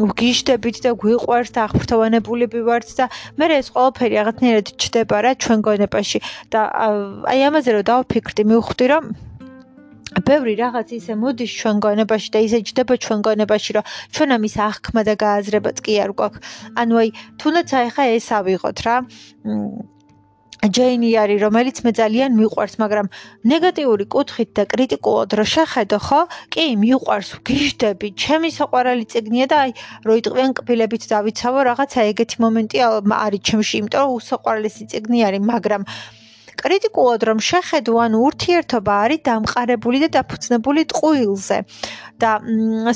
[0.10, 3.06] ვგიშდებით და გვიყვარს და აღფრთოვანებულები ვართ და
[3.38, 6.20] მე ეს ყველაფერი რაღაცნაირად ჩდება რა ჩვენ გონებაში.
[6.50, 6.60] და
[7.30, 9.04] აი ამაზე რომ დავფიქრდი, მივხვდი რომ
[10.16, 15.02] ბევრი რაღაც ისე მოდის ჩვენ გონებაში და ისე ჯდება ჩვენ გონებაში, რომ ჩვენ ამის აღქმა
[15.08, 16.40] და გააზრებაც კი არ გვაქვს.
[16.80, 18.96] ანუ აი, თუნდაც აი ხა ეს ავიღოთ რა.
[20.58, 23.08] ჯეინი არის, რომელიც მე ძალიან მიყვარს, მაგრამ
[23.46, 26.22] ნეგატიური კუთხით და კრიტიკულად რო შეხედო, ხო?
[26.50, 29.72] კი, მიყვარს, გიждები, ჩემი საყვარელი ციგნია და აი,
[30.08, 35.82] რო იტყვიან კბილებით დავიცავო, რაღაცა ეგეთი მომენტი არის ჩემში, იმიტომ რომ უსაყვარლესი ციგნი არის, მაგრამ
[36.62, 41.58] კრიტიკულად რომ შეხედო, ანუ ურთიერთობა არის დამყარებული და დაფუძნებული ტყუილზე.
[42.18, 42.42] და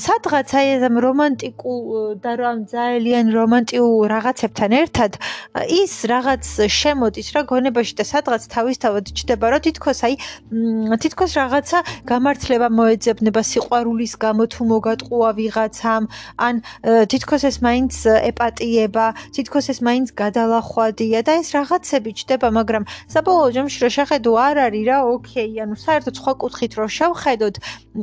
[0.01, 1.81] სადღაც აი ამ რომანტიკულ
[2.25, 5.11] და რომ ძალიან რომანტიულ რაღაცებთან ერთად
[5.69, 6.43] ის რაღაც
[6.73, 10.15] შემოდის რა გონებაში და სადღაც თავისთავად ჩდება, რომ თითქოს აი
[11.05, 16.03] თითქოს რაღაცა გამართლება მოეძებნება სიყვარულის გამო თუ მოგატყუა ვიღაცამ,
[16.47, 16.55] ან
[17.11, 17.93] თითქოს ეს მაინც
[18.31, 19.05] ეპატიება,
[19.37, 24.83] თითქოს ეს მაინც გადალახვადია და ეს რაღაცები ჩდება, მაგრამ საბოლოო ჯამში რო შეხედო არ არის
[24.87, 27.55] რა, ოკეი, ანუ საერთოდ სხვა კუთხით რო შევხედოთ,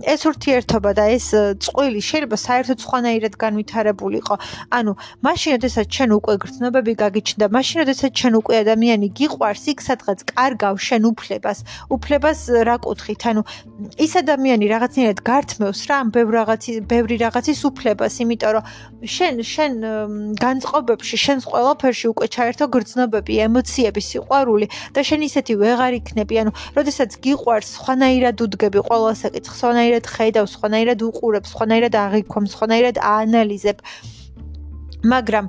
[0.05, 1.27] ეს ურთიერთობა და ეს
[1.65, 4.35] წყვილი შეიძლება საერთოდ სხვანაირად განვითარებულიყო.
[4.79, 4.93] ანუ
[5.25, 10.75] მაშინ, როდესაც ჩვენ უკვე გრძნობები გაგიჩნდა, მაშინ, როდესაც ჩვენ უკვე ადამიანი გიყვარს, იქ სადღაც კარგავ
[10.77, 11.59] შენ უფლებას,
[11.97, 13.23] უფლებას რა კუთხით?
[13.33, 13.43] ანუ
[14.05, 18.65] ის ადამიანი რაღაცნაირად გართმევს რა ამ ბევრ რაღაცის, ბევრი რაღაცის უფლებას, იმიტომ რომ
[19.15, 19.73] შენ შენ
[20.43, 26.53] განწყობებში, შენს ყველაფერში უკვე ჩაერთო გრძნობები, ემოციები, სიყვარული და შენ ის ისეთი ვეღარ იქნები, ანუ
[26.75, 33.79] როდესაც გიყვარს, სხვანაირად უდგები ყველა საკითხს, სხვანაირად ხედავს, სხვანაირად უყურებს, სხვანაირად აღიქვამს, სხვანაირად აანალიზებ.
[35.07, 35.47] მაგრამ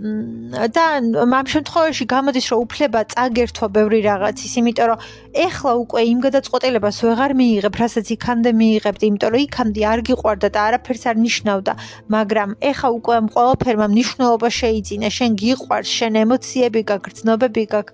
[0.00, 0.84] და
[1.22, 4.98] ამ შემთხვევაში გამოდის რომ უფლება წაგერთვა ბევრი რაღაცის, იმიტომ რომ
[5.46, 10.60] ეხლა უკვე იმ გადაწყვეტილებას ვეღარ მიიღებ, რასაც იქამდე მიიღებდი, იმიტომ რომ იქამდე არ გიყვარდა და
[10.68, 11.72] არაფერს არ ნიშნავდა,
[12.14, 17.86] მაგრამ ეხლა უკვე ამ ყველაფერმა მნიშვნელობა შეიძინა, შენ გიყვარს, შენ ემოციები გაგრძნობები გაგ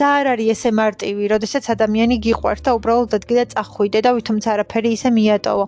[0.00, 4.44] და არ არის ესე მარტივი, როდესაც ადამიანი გიყვარს და უბრალოდ ადგილ და წახვიდე და ვითომც
[4.52, 5.64] არაფერი ისე მიატოვო.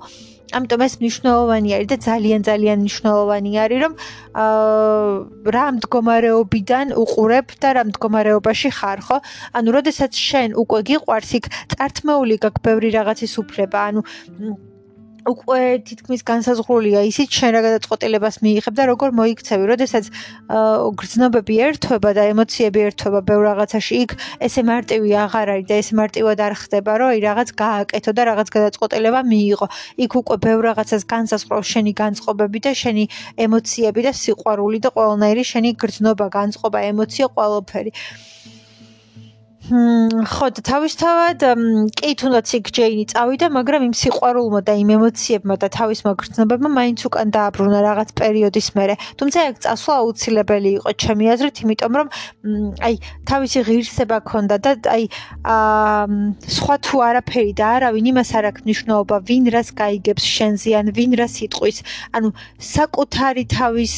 [0.58, 3.94] ამიტომ ეს მნიშვნელოვანი არის და ძალიან ძალიან მნიშვნელოვანი არის რომ
[4.42, 9.16] აა რა მდგომარეობიდან უყურებ და რა მდგომარეობაში ხარ ხო?
[9.56, 14.00] ანუ როდესაც შენ უკვე გიყვარს იქ წართმეული გაქვს ბევრი რაღაცის უფლება, ანუ
[15.28, 20.04] უკვე თითქმის განსაზღვრულია ისიც შენ რა გადაწყვეტილებას მიიღებ და როგორ მოიქცევი, როდესაც
[20.98, 24.10] გრძნობები ერთვება და ემოციები ერთვება ბევრ რაღაცაში, იქ
[24.48, 28.48] ესე მარტივი აღარ არის და ესე მარტივად არ ხდება, რომ აი რაღაც გააკეთო და რაღაც
[28.56, 29.66] გადაწყვეტილება მიიღო.
[30.04, 33.04] იქ უკვე ბევრ რაღაცას განსაზღვრავს შენი განწყობები და შენი
[33.46, 37.92] ემოციები და სიყვარული და ყველანაირი შენი გრძნობა, განწყობა, ემოცია ყველაფერი.
[39.62, 41.42] ხო და თავისთავად
[41.94, 46.98] კი თუნდაც იქ ჯეინი წავიდა, მაგრამ იმ სიყვარულმა და იმ ემოციებმა და თავის მოგრძნობებმა მაინც
[47.06, 48.94] უკან დააბრუნა რაღაც პერიოდის მერე.
[49.22, 52.08] თუმცა ეგ წასვლა აუცილებელი იყო ჩემი აზრით, იმიტომ რომ
[52.82, 55.04] აი თავისი ღირსება ქონდა და აი
[55.46, 56.04] აა
[56.58, 61.12] სხვა თუ არაფერი და არავინ იმას არ აქვს მნიშვნელობა, ვინ რას გაიგებს შენზე ან ვინ
[61.22, 61.76] რას იტყვის.
[62.18, 63.94] ანუ საკუთარი თავის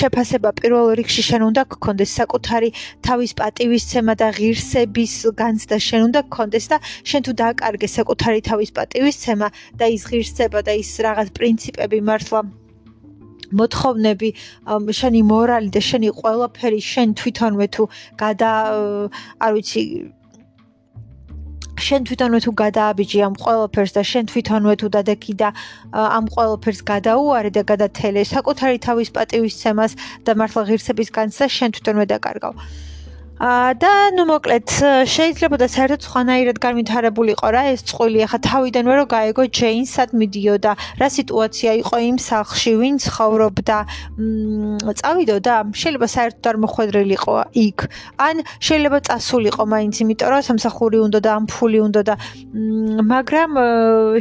[0.00, 2.68] შეფასება პირველ რიგში შენ უნდა გქონდეს, საკუთარი
[3.04, 6.76] თავის პატივისცემა და ღირს ღირსების განცდა შენ უნდა გქონდეს და
[7.10, 9.48] შენ თუ დააკარგე საკუთარი თავის პატივისცემა
[9.78, 12.40] და ის ღირსება და ის რაღაც პრინციპები მართლა
[13.58, 14.28] მოთხოვნები
[14.98, 17.82] შენი მორალი და შენი ყველაფერი შენ თვითონვე თუ
[18.22, 18.52] გადა
[19.42, 19.82] არ ვიცი
[21.82, 25.48] შენ თვითონვე თუ გადააბიჯი ამ ყველაფერს და შენ თვითონვე თუ დადექი და
[25.90, 32.54] ამ ყველაფერს გადაუარე და გადათელე საკუთარი თავის პატივისცემას და მართლა ღირსების განცდა შენ თვითონვე დაკარგავ.
[33.42, 34.70] და ნუ მოკლედ
[35.10, 41.08] შეიძლება და საერთოდ სხვანაირად განვითარებულიყო რა ეს წყვილი ახლა თავიდანვე რომ გაეგო ჯეინსად მიდიოდა რა
[41.10, 43.78] სიტუაცია იყო იმ სახლში ვინ ცხოვრობდა
[45.02, 47.34] წავიდოდა შეიძლება საერთოდ არ მოხვედრილიყო
[47.66, 47.78] იქ.
[48.22, 52.14] ან შეიძლება წასულიყო მაინც იმიტომ რომ სამსახური უნდა და ამ ფული უნდა და
[53.10, 53.50] მაგრამ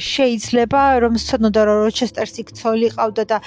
[0.02, 3.38] შეიძლება რომ სწორნოდა რომ როჩესტერს იქ ცოლი ყავდა და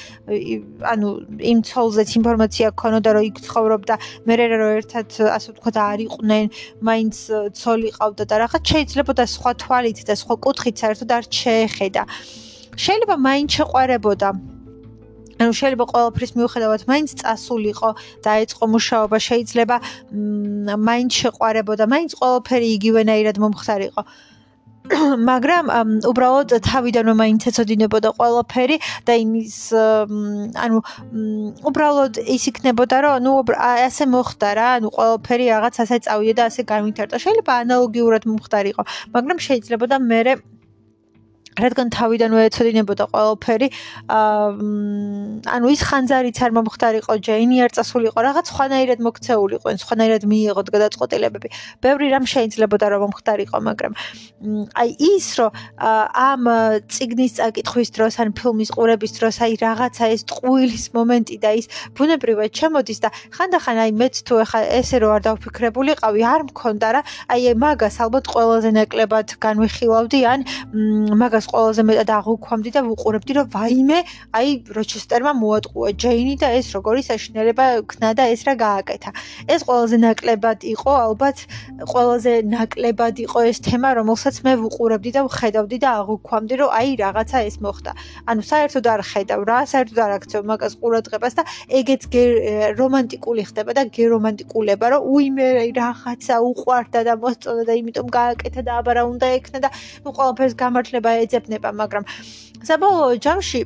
[0.94, 1.08] ანუ
[1.50, 6.46] იმ ცოლზეც ინფორმაცია ქონოდა რომ იქ ცხოვრობდა მე რა რომ ერთად ასე ვთქვათ არ იყვნენ,
[6.84, 7.16] მაინც
[7.56, 12.02] ცოლი ყავდა და რაღაც შეიძლება და სხვა თვალით და სხვა კუთხით საერთოდ არ შეეხედა.
[12.76, 14.28] შეიძლება მაინც შეყარებოდა.
[15.40, 17.90] ანუ შეიძლება ყოველფრის მიუხედავად მაინც წასულიყო
[18.24, 19.76] და ეწყო მუშაობა, შეიძლება
[20.88, 24.02] მაინც შეყარებოდა, მაინც ყოველფერი იგივენაირად მომხდარიყო.
[25.30, 25.70] მაგრამ
[26.10, 28.76] უბრალოდ თავიდანვე მაინც ეცოდინებოდა ყველაფერი
[29.08, 29.56] და იმის
[30.60, 30.80] ანუ
[31.70, 33.32] უბრალოდ ის იქნებოდა რომ ნუ
[33.64, 38.82] ასე მოხდა რა ანუ ყველაფერი რაღაც ასე წავიდა და ასე გამითარტა შეიძლება ანალოგიურად მომხდარიყო
[39.16, 40.20] მაგრამ შეიძლება და მე
[41.54, 43.68] რადგან თავიდანვე ეცოდინებოდა ყველაფერი
[44.10, 44.46] აა
[45.54, 51.48] ანუ ის ხანძარიც არ მომხდარიყო ჯეინი არ წასულიყო რაღაც ხვანაირად მოქცეულიყო ხვანაირად მიიღოთ გადაწყვეტილებები
[51.84, 53.92] ბევრი რამ შეიძლებოდა რომ მომხდარიყო მაგრამ
[54.82, 55.50] აი ის რომ
[55.84, 56.42] ამ
[56.90, 62.50] ციგნის წაკითხვის დროს ან ფილმის ყურების დროს აი რაღაცა ეს ტყუილის მომენტი და ის ბუნებრივად
[62.58, 67.54] ჩემოდის და ხანდახან აი მეც თუ ეხა ესე რო არ დავფიქრებულიყავი არ მქონდა რა აი
[67.62, 70.40] მაგას ალბათ ყველაზე ნაკლებად განვიხილავდი ან
[71.22, 73.98] მაგას მას ყველაზე მეტად აღუქვამდი და ვუყურებდი რომ ვაიმე
[74.38, 79.10] აი როჩესტერმა მოატყუა ჯეინი და ეს როგორი საშინელება ქნა და ეს რა გააკეთა.
[79.52, 81.36] ეს ყველაზე ნაკლებად იყო ალბათ
[81.92, 87.38] ყველაზე ნაკლებად იყო ეს თემა რომელსაც მე ვუყურებდი და ვხედავდი და აღუქვამდი რომ აი რაღაცა
[87.48, 87.92] ეს მოხდა.
[88.24, 92.02] ანუ საერთოდ არ ხედავ რა საერთოდ არ აქცევ მაგას ყურადღებას და ეგეც
[92.80, 99.02] რომანტიკული ხდება და გერომანტიკულება რომ უიმე რაღაცა უყვარდა და მოსწონდა და იმიტომ გააკეთა და აბარა
[99.12, 99.68] უნდა ექნა და
[100.04, 102.04] ნუ ყველაფერს გამართლება ეძ იწებნება, მაგრამ
[102.62, 103.60] საბოლოო ჯამში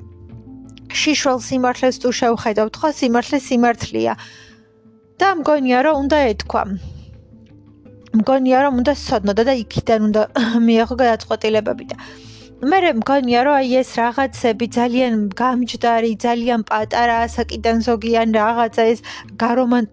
[0.88, 4.14] შიშველ სიმართლეს თუ შევხედავთ, ხო, სიმართლე სიმართლეა.
[5.18, 6.62] და მგონია, რომ უნდა ეთქვა.
[8.18, 10.22] მგონია, რომ უნდა სწოდნოდა და იქიდან უნდა
[10.66, 11.96] მიიღო გადაწყვეტილებები და
[12.59, 19.01] მე მგონია რომ აი ეს რაღაცები ძალიან გამჯდარი, ძალიან პატარა ასაკიდან ზოგიან რაღაცა ეს
[19.38, 19.87] გარომან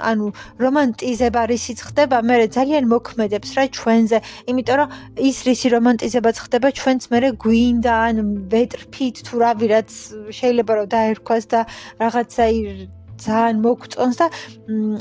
[0.00, 0.26] ანუ
[0.64, 4.88] რომანტიზება რისიც ხდება, მე ძალიან მოქმედებს რა ჩვენზე, იმიტომ რომ
[5.28, 8.16] ის რისი რომანტიზებაც ხდება ჩვენც მე გვინდა ან
[8.48, 9.90] ვეტრფით თუ რავი რაც
[10.40, 11.60] შეიძლება რომ დაერქვას და
[12.00, 12.44] რაღაცა
[13.18, 14.26] ძალიან მოგწონს და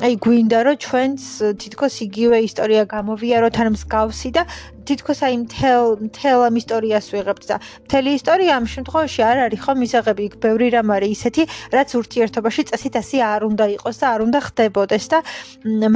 [0.07, 1.21] აი გვინდა რომ ჩვენც
[1.61, 4.43] თითქოს იგივე ისტორია გამოვიაროთ ან მსგავსი და
[4.87, 9.73] თითქოს აი მთელ მთელ ამ ისტორიას ვიღებთ და მთელი ისტორია ამ შემთხვევაში არ არის ხო
[9.81, 11.43] მისაღები იქ ბევრი რამ არის ისეთი
[11.75, 15.19] რაც ურთიერთობაში წესით ასე არ უნდა იყოს და არ უნდა ხდებოდეს და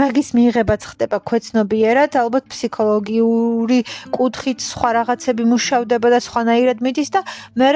[0.01, 3.79] მაგის მიიღებაც ხდება ქვეცნობიერად ალბათ ფსიქოლოგიური
[4.17, 7.21] კუთხით სხვა რაღაცები მუშავდება და სხვანაირად მიდის და
[7.55, 7.69] მე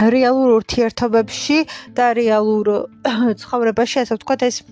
[0.00, 1.58] რეალურ ურთიერთობებში
[1.96, 2.70] და რეალურ
[3.40, 4.62] ცხოვრებაში ასე ვთქვათ ეს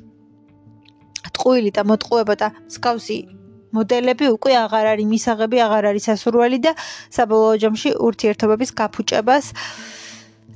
[1.37, 3.19] ტყუილი და მოტყუება და მსგავსი
[3.77, 6.73] მოდელები უკვე აღარ არის მისაღები, აღარ არის სასურველი და
[7.13, 9.53] საბოლოო ჯამში ურთიერთობების გაფუჭებას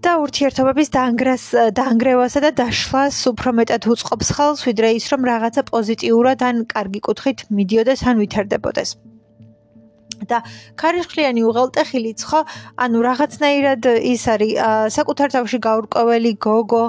[0.03, 1.45] და ურთიერთობების დაანგრას
[1.79, 7.39] დაანგრევასა და დაშლას უფრო მეტად უწყობს ხელს, ვიდრე ის რომ რაღაცა პოზიტიურად ან კარგი კუთხით
[7.53, 9.12] მიდიოდეს ან ვითარდებოდეს.
[10.31, 10.43] და
[10.81, 12.41] ქარიშხლიანი უღელტეხილიც ხო
[12.87, 13.83] ანუ რაღაცნაირად
[14.13, 14.53] ის არის
[14.97, 16.85] საკუთარ თავში გაურკვეველი გოგო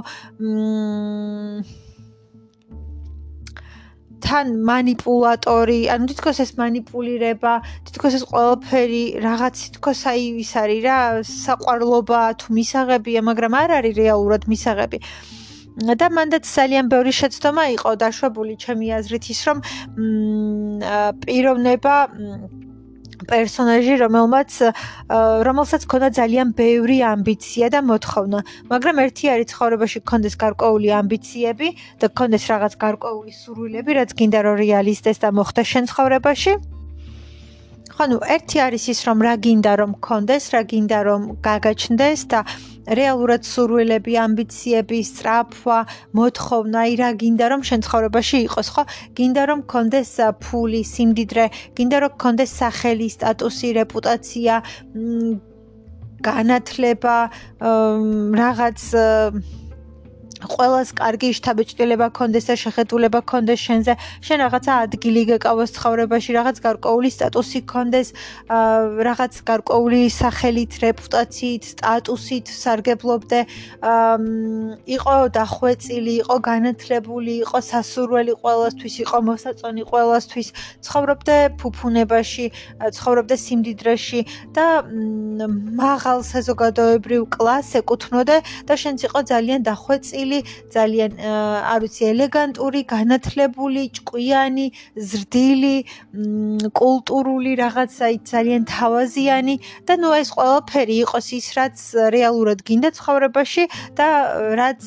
[4.23, 7.53] თან манипуляტორი, ანუ თითქოს ეს манипулиრება,
[7.87, 13.97] თითქოს ეს ყველაფერი რაღაც თითქოს აი ის არის რა, საყვარლობა თუ მისაღებია, მაგრამ არ არის
[13.99, 14.99] რეალურად მისაღები.
[15.73, 19.57] და მანდაც ძალიან ბევრი შეცდომა იყო დაშვებული ჩემი აზრით ის რომ
[21.25, 22.62] პიროვნება მ
[23.29, 24.51] პერსონაჟი, რომელმაც
[25.47, 28.39] რომელსაც ქონდა ძალიან ბევრი ამბიცია და მოთხოვნა,
[28.71, 31.67] მაგრამ ერთი არის ცხოვრებაში ქონდეს გარკვეული ამბიციები
[32.01, 36.53] და ქონდეს რაღაც გარკვეული სურვილები, რაც გინდა რომ რეალისტეს და მოხდეს შენ ცხოვრებაში.
[37.93, 42.39] ხანუ ერთი არის ის რომ რა გინდა რომ ქონდეს, რა გინდა რომ გაგაჩნდეს და
[42.87, 45.79] რეალურად სურვილები, ამბიციები, სწრაფვა,
[46.17, 48.83] მოთხოვნა, აი რა გინდა რომ შენ ცხოვრებაში იყოს, ხო?
[49.17, 50.11] გინდა რომ გქონდეს
[50.43, 51.45] ფული, სიმდიდრე,
[51.77, 54.53] გინდა რომ გქონდეს სახელი, სტატუსი, რეპუტაცია,
[56.23, 57.17] განათლება,
[58.43, 58.79] რაღაც
[60.43, 63.93] ყოველას კარგი შთაბეჭდილება კონდეს და შეხედულება კონდეს შენზე,
[64.27, 68.07] შენ რაღაცა ადგილი გეკავოს ცხოვრებაში, რაღაც გარკვეული სტატუსი კონდეს,
[69.07, 73.39] რაღაც გარკვეული სახელით, რეპუტაციით, სტატუსით სარგებლობდე,
[74.97, 80.47] იყო დახვეწილი, იყო განათლებული, იყო სასურველი ყოველასთვის, იყო მოსაწონი ყოველასთვის,
[80.85, 82.45] ცხოვრობდე ფუფუნებაში,
[82.95, 84.21] ცხოვრობდე სიმდიდრეში
[84.55, 84.67] და
[85.83, 93.83] მაღალ საზოგადოებრივ კლასს ეკუთვნოდე და შენც იყო ძალიან დახვეწილი გაცილი, ძალიან არ ვიცი, ელეგანტური, განათლებული,
[93.97, 94.67] ჭკვიანი,
[94.97, 95.77] ზრდილი,
[96.73, 99.55] კულტურული რაღაცა, ძალიან თავაზიანი
[99.87, 101.77] და ნუ ეს ყველაფერი იყოს ის, რაც
[102.15, 103.63] რეალურად გინდა ცხოვრებაში
[103.97, 104.07] და
[104.57, 104.81] რაც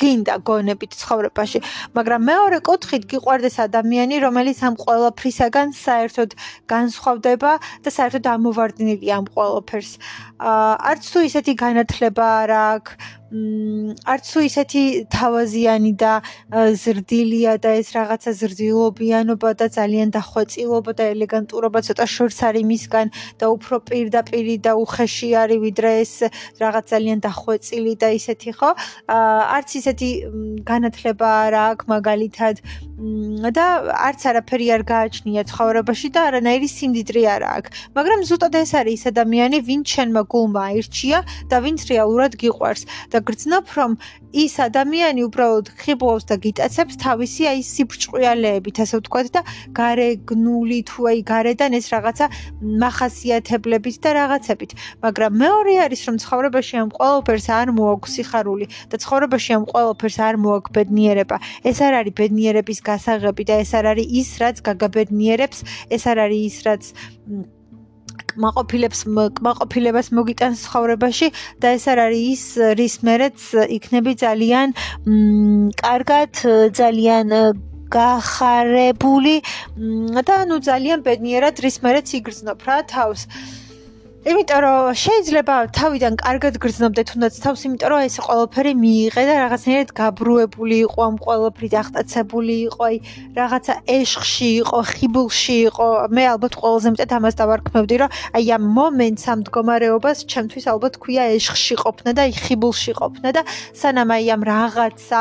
[0.00, 1.60] გინდა გონებით ცხოვრებაში,
[1.96, 6.30] მაგრამ მეორე კუთხით გიყვარდეს ადამიანი, რომელიც ამ ყველაფრისაგან საერთოდ
[6.72, 7.52] განსხვავდება
[7.84, 9.92] და საერთოდ ამოვარდნილია ამ ყველაფერს.
[10.38, 12.92] არც თუ ისეთი განათლება არ აქვს,
[13.34, 16.12] არც თუ ისეთი თავაზიანი და
[16.54, 23.10] ზრდილია და ეს რაღაცა ზრდილობიანობა და ძალიან დახვეწილობა და ელეგანტურობა ცოტა შორს არის მისგან
[23.42, 26.14] და უფრო პირდაპირი და უხეში არის ვიდრე ეს
[26.62, 28.70] რაღაც ძალიან დახვეწილი და ისეთი ხო?
[29.10, 30.10] არც ისეთი
[30.62, 32.54] განათლება არ აქვს მაგალითად
[33.50, 33.66] და
[33.98, 37.70] არც არაფერი არ გააჩნია ცხოვრებაში და არანაირი სიმდიდრე არ აქვს.
[37.98, 41.18] მაგრამ ზუსტად ეს არის ის ადამიანი, ვინც შენმა გულმა აირჩია
[41.50, 42.82] და ვინც რეალურად გიყვარს
[43.12, 43.92] და გრძნობ რომ
[44.34, 49.42] ის ადამიანი უბრალოდ ხიბლავს და გიტაცებს თავისი აი სიბრჭყვიალეებით ასე ვთქვათ და
[49.78, 52.26] გარეგნული თუ აი გარედან ეს რაღაცა
[52.82, 54.70] מחასიათებლებით და რაღაცებით.
[55.04, 60.34] მაგრამ მეორე არის რომ ცხოვრებაში ამ ყოველფერს არ მოაქვს სიხარული და ცხოვრებაში ამ ყოველფერს არ
[60.44, 61.36] მოაქვს ბედნიერება
[61.70, 65.58] ეს არ არის ბედნიერების გასაღები და ეს არ არის ის რაც გაგაბედნიერებს
[65.94, 66.82] ეს არ არის ის რაც
[68.34, 69.00] კმაყოფილებს
[69.38, 71.28] კმაყოფილებას მოგიტანს ცხოვრებაში
[71.62, 72.44] და ეს არ არის ის
[72.80, 73.38] რის მერეც
[73.78, 74.74] იქნები ძალიან
[75.82, 76.32] კარგად
[76.80, 77.28] ძალიან
[77.94, 79.36] გახარებული
[80.28, 83.26] და ნუ ძალიან ბედნიერად რის მერეც იგრძნობ რა თავს
[84.24, 89.90] იმიტომ რომ შეიძლება თავიდან კარგად გრძნობდე თუნდაც თავს, იმიტომ რომ ეს ყველაფერი მიიღე და რაღაცნაირად
[90.00, 92.96] გაბრუებული იყო ამ ყველაფრით აღტაცებული იყო, აი
[93.36, 95.88] რაღაცა ეშხში იყო, ხიბულში იყო.
[96.16, 98.10] მე ალბათ ყველაზე მეტად ამას დავარქმევდი, რომ
[98.40, 103.42] აი ამ მომენტს ამ მდგომარეობას ჩემთვის ალბათ ქვია ეშხში ყოფნა და აი ხიბულში ყოფნა და
[103.76, 105.20] სანამ აი ამ რაღაცა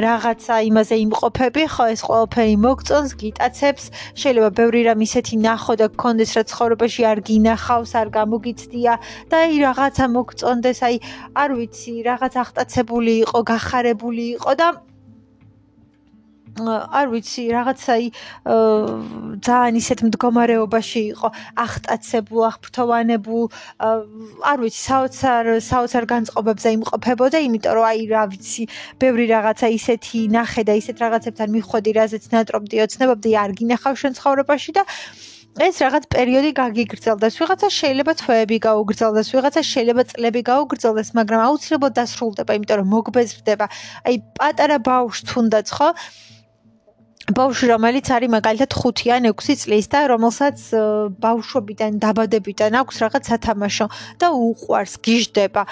[0.00, 3.84] რაღაცა იმაზე იმყოფები, ხო ეს ყველაფერი მოგწონს, გიტაცებს,
[4.16, 8.92] შეიძლება ბევრი რამ ისეთი ნახო და გქონდეს რა ცხოვრებაში არ გინახავს, არ გამოგიცდია
[9.30, 10.96] და აი რაღაცა მოგწონდეს, აი
[11.42, 14.68] არ ვიცი, რაღაც აღტაცებული იყო, გახარებული იყო და
[16.62, 18.06] არ ვიცი, რაღაცაი
[19.42, 21.28] ძალიან ისეთ მდგომარეობაში იყო,
[21.64, 23.44] აღტაცებულ, აღფრთოვანებულ,
[23.82, 28.64] არ ვიცი, საოცარ საოცარ განწყობებზე იმყოფებოდა, იმიტომ რომ აი რა ვიცი,
[29.02, 34.70] ბევრი რაღაცა ისეთი ნახე და ისეთ რაღაცებთან მიხვედი, რაზეც ნატრობდი, ოცნებობდი, არ გინახავ შენ ცხოვრებაში
[34.78, 34.82] და
[35.54, 37.34] ეს რაღაც პერიოდი გაგიგრძელდეს.
[37.38, 43.66] ვიღაცა შეიძლება თვეები გაუგრძელდეს, ვიღაცა შეიძლება წლები გაუგრძელდეს, მაგრამ აუცილებლად დასრულდება, იმიტომ რომ მოგბეზრდება.
[44.02, 45.88] აი პატარა ბავშვს თუნდაც ხო?
[47.24, 50.58] ბავშვი რომელიც არის მაგალითად 5 ან 6 წლის და რომელსაც
[51.24, 53.86] ბავშვობიდან დაბადებიდან აქვს რაღაც სათამაშო
[54.20, 55.62] და უყვარს, გიждდება.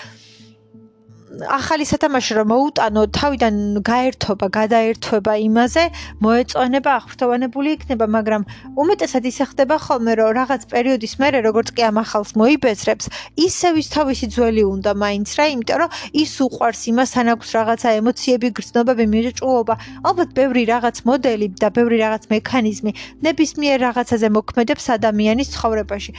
[1.33, 3.57] ახალი სათამაშო რომ მოუტანო თავიდან
[3.88, 5.85] გაერთობა, გადაერთვება იმაზე,
[6.25, 8.42] მოეწონება აღფრთოვანებული იქნება, მაგრამ
[8.83, 13.07] უმეტესად ისე ხდება ხოლმე, რომ რაღაც პერიოდის მერე როგორც კი ამ ახალს მოიბეძრებს,
[13.49, 15.90] ისევ ის თავისი ძველი უნდა მაინც რა, იმიტომ რომ
[16.23, 19.75] ის უყვარს იმას, თან აქვს რაღაცა ემოციები, გრძნობები, მიეჭულობა.
[20.09, 22.92] ალბათ ბევრი რაღაც მოდელი და ბევრი რაღაც მექანიზმი
[23.25, 26.12] ნებისმიერ რაღაცაზე მოქმედებს ადამიანის ცხოვრებაში.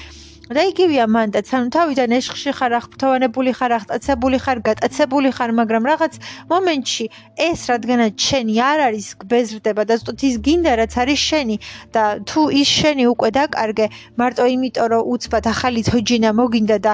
[0.58, 6.14] და იგივეა მანდაც, ანუ თავიდან ეშხში ხარ, აღფრთოვანებული ხარ, აღტაცებული ხარ, გატაცებული ხარ, მაგრამ რაღაც
[6.52, 7.06] მომენტში
[7.48, 11.56] ეს რადგანაც შენი არ არის ბეზრდება და ზუსტად ის გინდა რაც არის შენი
[11.96, 13.88] და თუ ის შენი უკვე დაკარგე,
[14.20, 16.94] მარტო იმიტომ რომ უცბად ახალი თოჯინა მოგინდა და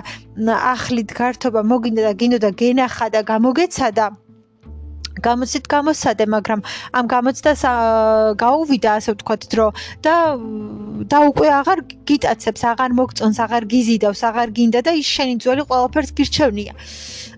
[0.73, 4.28] ახლით გართობა მოგინდა და გინდა და გენახა და გამოგეცადა
[5.24, 6.60] გამოცით გამოსადე, მაგრამ
[6.98, 7.60] ამ გამოცდას
[8.42, 9.66] გაუვიდა ასე ვთქვათ დრო
[10.04, 10.14] და
[11.10, 11.78] და უკვე აღარ
[12.08, 16.72] გიტაცებს, აღარ მოგწონს, აღარ გიზიდავს, აღარ გინდა და ის შენი ძველი ყველაფერს გირჩევნია.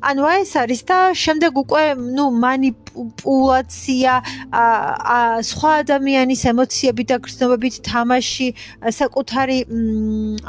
[0.09, 1.85] ანუ ეს არის და შემდეგ უკვე
[2.17, 4.15] ნუ манипуляция
[4.53, 8.49] а სხვა ადამიანის ემოციები და გრძნობებით თამაში
[9.01, 9.59] საკუთარი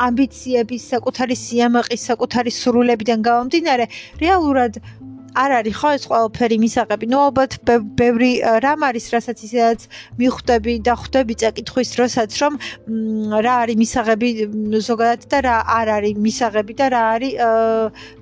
[0.08, 3.86] ამბიციების, საკუთარი სიამაყის, საკუთარი სრულებიდან გამომდინარე
[4.24, 4.74] რეალურად
[5.33, 7.07] არ არის ხო ეს ყველაფერი მისაღები.
[7.13, 7.53] ნუ ალბათ
[7.97, 8.33] ბევრი
[8.65, 9.81] რამ არის, რასაც ისედაც
[10.21, 12.53] მიხვდები და ხვდები წაკითხვის დროსაც, რომ
[13.45, 14.29] რა არის მისაღები
[14.89, 17.33] ზოგადად და რა არ არის მისაღები და რა არის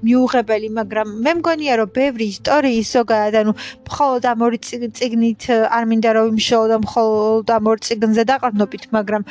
[0.06, 3.52] მიუღებელი, მაგრამ მე მგონია, რომ ბევრი ისტორიის ზოგადად, ანუ
[3.90, 9.22] მხოლოდ ამ ორი ციგნით არ მინდა რომ იმშოვო და მხოლოდ ამ ორი ციგნზე დაყრდნობით, მაგრამ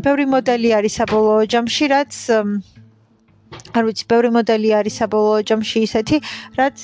[0.00, 2.12] ბევრი მოდელი არის საბოლოო ჯამში, რაც
[3.76, 6.16] არ ვიცი, ბევრი მოდელი არის საბოლოო ჯამში ისეთი,
[6.58, 6.78] რაც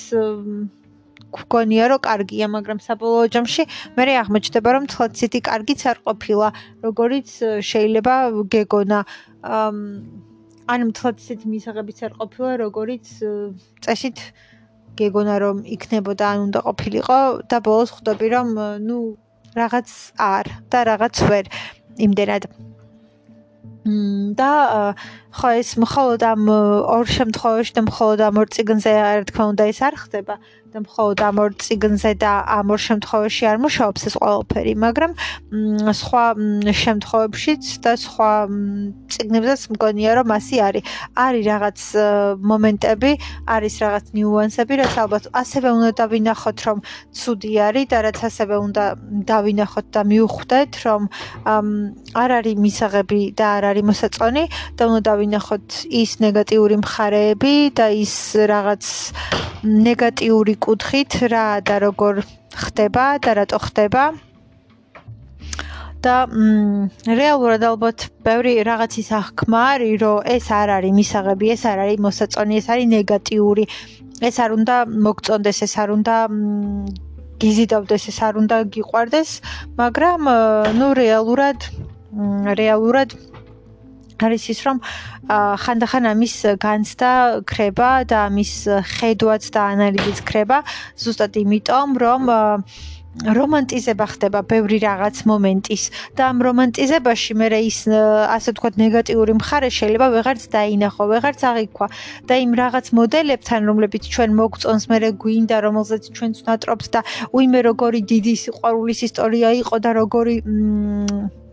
[1.35, 3.63] გქონია რომ კარგია, მაგრამ საბოლოო ჯამში
[3.97, 6.47] მე აღმოჩნდება რომ თლაც ისეთი კარგიც არ ყოფილა,
[6.85, 7.29] როგორიც
[7.69, 8.13] შეიძლება
[8.53, 8.99] გეგონა.
[10.65, 13.05] ანუ თლაც ისეთი მისაღებიც არ ყოფილა, როგორიც
[13.83, 14.17] წესით
[14.95, 17.19] გეგონა რომ იქნებოდა, ან უნდა ყოფილიყო
[17.51, 18.47] და ბოლოს ხვდები რომ
[18.87, 18.99] ნუ
[19.59, 19.87] რაღაც
[20.19, 21.45] არ და რაღაც ვერ
[21.99, 22.43] იმდენად
[23.85, 24.51] და
[25.37, 29.79] ხო ეს მხოლოდ ამ ორ შემთხვევაში და მხოლოდ ამ ორ ციგნზე რა თქმა უნდა ეს
[29.85, 30.35] არ ხდება
[30.83, 35.11] მხოლოდ ამ ორ ციგნზე და ამ ორ შემთხვევაში არ მუშაობს ეს ყველაფერი, მაგრამ
[35.99, 36.23] სხვა
[36.83, 38.31] შემთხვევებშიც და სხვა
[39.15, 40.83] ციგნებზეც მგონია რომ ასე არის.
[41.15, 41.79] არის რაღაც
[42.51, 43.11] მომენტები,
[43.55, 46.77] არის რაღაც ნიუანსები, რაც ალბათ ასევე უნდა დავინახოთ, რომ
[47.15, 48.85] ცუდი არის და რაც ასევე უნდა
[49.31, 51.01] დავინახოთ და მიუხვდეთ, რომ
[52.23, 54.43] არ არის მისაღები და არ არის მოსაწონი
[54.75, 55.67] და უნდა დავინახოთ
[56.03, 58.83] ის ნეგატიური მხარეები და ის რაღაც
[59.65, 62.23] ნეგატიური კუთხით რა და როგორ
[62.57, 64.03] ხდება და რატო ხდება.
[66.05, 66.15] და
[67.19, 72.53] რეალურად ალბათ ბევრი რაღაცის აღქმა არის რომ ეს არ არის მისაღები ეს არ არის მოსაწონი
[72.61, 73.63] ეს არის ნეგატიური.
[74.29, 74.75] ეს არ უნდა
[75.05, 76.15] მოგწონდეს ეს არ უნდა
[77.41, 79.29] გიზიდავდეს ეს არ უნდა გიყვარდეს
[79.81, 80.21] მაგრამ
[80.79, 81.59] ნუ რეალურად
[82.61, 83.09] რეალურად
[84.23, 84.77] არის ის რომ
[85.65, 87.11] ხანდახან ამის განცდა
[87.49, 88.53] ქრება და ამის
[88.95, 90.63] ხედვაც და ანალიზიც ქრება
[91.03, 92.21] ზუსტად იმიტომ რომ
[93.23, 95.83] რომანტიზება ხდება ბევრი რაღაც მომენტის
[96.19, 101.87] და ამ რომანტიზებაში მე ის ასე ვთქვათ ნეგატიური მხარე შეიძლება ვეღარც დაინახო, ვეღარც აღიქვა
[102.27, 107.01] და იმ რაღაც მოდელებთან რომლებიც ჩვენ მოგწონს, მე გვინდა რომელზეც ჩვენც ვნატრობთ და
[107.31, 111.44] უიმე როგორი დიდი სიყვარულის ისტორია იყო და როგორი მ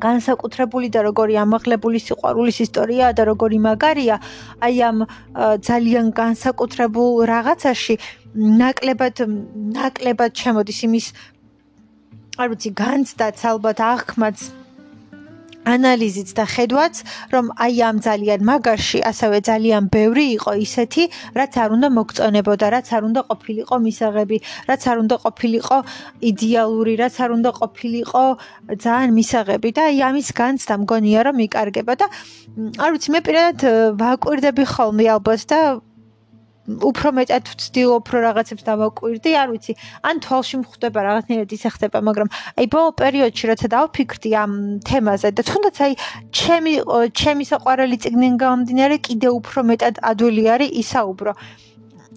[0.00, 4.16] განსაკუთრებული და როგორი ამაღლებული სიყვარულის ისტორიაა და როგორი მაგარია
[4.64, 4.98] აი ამ
[5.68, 7.96] ძალიან განსაკუთრებულ რაღაცაში
[8.62, 9.16] ნაკლებად
[9.76, 11.06] ნაკლებად შემოდის იმის
[12.40, 14.61] არ ვიცი განცდაც ალბათ აღქმაც
[15.64, 16.94] ანალიზიც და ხედვაც,
[17.34, 21.04] რომ აი ამ ძალიან მაგარში ასევე ძალიან ბევრი იყო ისეთი,
[21.38, 24.38] რაც არ უნდა მოგწონებოდა, რაც არ უნდა ყოფილიყო მისაღები,
[24.70, 25.78] რაც არ უნდა ყოფილიყო
[26.30, 28.24] იდეალური, რაც არ უნდა ყოფილიყო
[28.82, 32.06] ძალიან მისაღები და აი ამის განცდა მგონია რომ იკარგება და
[32.82, 33.60] არ ვიცი მე პირადად
[34.00, 35.60] ვაკვირდები ხოლმე ალბათ და
[36.62, 39.72] უფრო მეტად ვცდილობ რო რაღაცებს დავაკვირდი, არ ვიცი,
[40.06, 44.52] ან თვალში მხვდება რაღაცნაირად ისე ხდება, მაგრამ აი ბოლო პერიოდში როცა დავფიქრდი ამ
[44.86, 45.92] თემაზე და თუნდაც აი
[46.30, 46.72] ჩემი
[47.18, 51.32] ჩემი საყვარელი ციგნიდან გამომდინარე კიდე უფრო მეტად ადვილი არის ისაუბრო.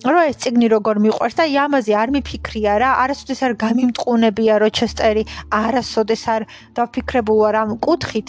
[0.05, 5.23] რო ეს ციგნი როგორ მიყვარს და აი ამაზე არ მიფიქრია რა, არასოდეს არ გამიმტყუნებია როჩესტერი,
[5.49, 6.41] არასოდეს არ
[6.77, 8.27] დავფიქრებულა რა კუთხით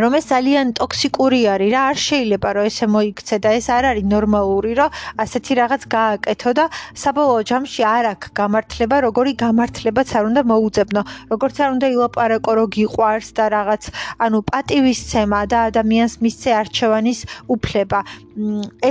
[0.00, 4.06] რომ ეს ძალიან ტოქსიკური არის რა არ შეიძლება რომ ესე მოიქცე და ეს არ არის
[4.08, 6.64] ნორმალური რომ ასეთი რაღაც გააკეთო და
[7.02, 12.72] საბოლოო ჯამში არ აქვს გამართლება როგორი გამართლებაც არ უნდა მოუძებნო როგორც არ უნდა ილაპარაკო რომ
[12.76, 13.82] გიყვარს და რაღაც
[14.24, 17.20] ანუ პატივისცემა და ადამიანს მისცე არჩევანის
[17.52, 18.00] უფლება.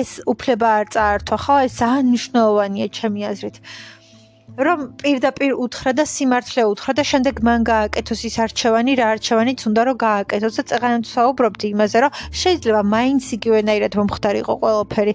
[0.01, 3.57] ეს უფლება არ წაართვა ხო ეს ძალიან მნიშვნელოვანია ჩემი აზრით
[4.59, 9.81] რომ პირდაპირ უთხრა და სიმართლე უთხრა და შემდეგ მან გააკეთოს ის არჩევანი, რა არჩევანიც უნდა
[9.87, 15.13] რომ გააკეთოს და წეღანაც საუბრობდი იმაზე, რომ შეიძლება მაინც იგივენაირად მომხდარიყო ყველაფერი.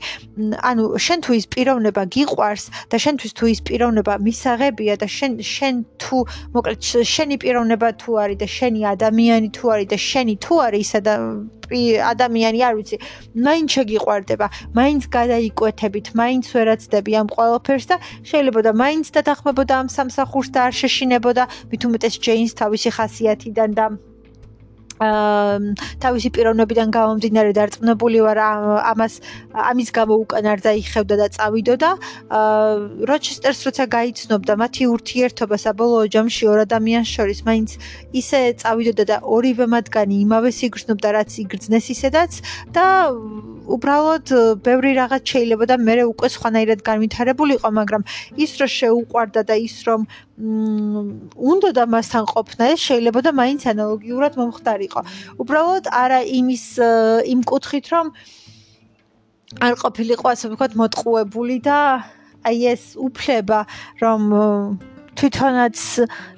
[0.70, 5.74] ანუ შენ თუ ის პიროვნება გიყვარს და შენთვის თუ ის პიროვნება მისაღებია და შენ შენ
[6.00, 6.16] თუ
[6.56, 6.80] მოკლედ
[7.14, 11.14] შენი პიროვნება თუ არის და შენი ადამიანი თუ არის და შენი თუ არის ისა და
[11.66, 12.96] ადამიანი არ ვიცი,
[13.42, 14.46] მაინც შეგიყვარდება,
[14.78, 20.74] მაინც გადაიკვეთებით, მაინც ვერაცდები ამ ყველაფერს და შეიძლება და მაინც დათანხმებოდა ამ სამსახურს და არ
[20.80, 23.86] შეშინებოდა, მით უმეტეს ჯეინს თავისი ხასიათიდან და
[24.96, 29.20] თავისი პიროვნებიდან გამომდინარე დარწმუნებული ვარ ამას
[29.52, 31.90] ამის გამო უკან არ დაიხევდა და წავიდოდა
[32.40, 37.70] აა როჩესტერს როცა გაიცნობდა მათი ურთიერთობა საბოლოო ჯამში ორ ადამიანს შორის მაინც
[38.16, 42.32] ისე წავიდოდა და ორივე მათგანი იმავე სიგრძნობდა რაც იგრძნეს ისედაც
[42.72, 42.86] და
[43.66, 44.30] უბრალოდ
[44.62, 48.02] ბევრი რაღაც შეიძლება და მე უკვე სხვანაირად განვითარებულიყო მაგრამ
[48.44, 54.32] ის რომ შეუყვარდა და ის რომ უნდა და მასთან ყოფნა ეს შეიძლება და მაინც ანალოგიურად
[54.86, 55.02] მომხდარიყო.
[55.38, 56.66] უბრალოდ არა იმის
[57.26, 58.06] იმ კუთხით რომ
[59.60, 61.78] არ ყოფილიყო ასე ვთქვათ მოტყუებული და
[62.46, 63.66] აი ეს უფლება
[64.02, 64.20] რომ
[65.16, 65.78] თვითონაც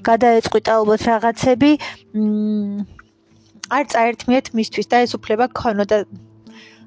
[0.07, 1.73] გადაეწყვიტა ალბათ რაღაცები
[3.69, 6.05] არ წაერთმიეთ მისთვის და ეს უფლება ქონოდა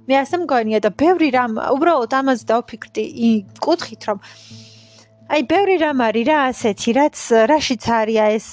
[0.08, 4.18] მე ასე მგონია და ბევრი რამ უბრალოდ ამაზე დავფიქრდი იმ კუთხით რომ
[5.32, 7.18] აი ბევრი რამ არის რა ასეთი რაც
[7.52, 8.48] რაშიც არის ეს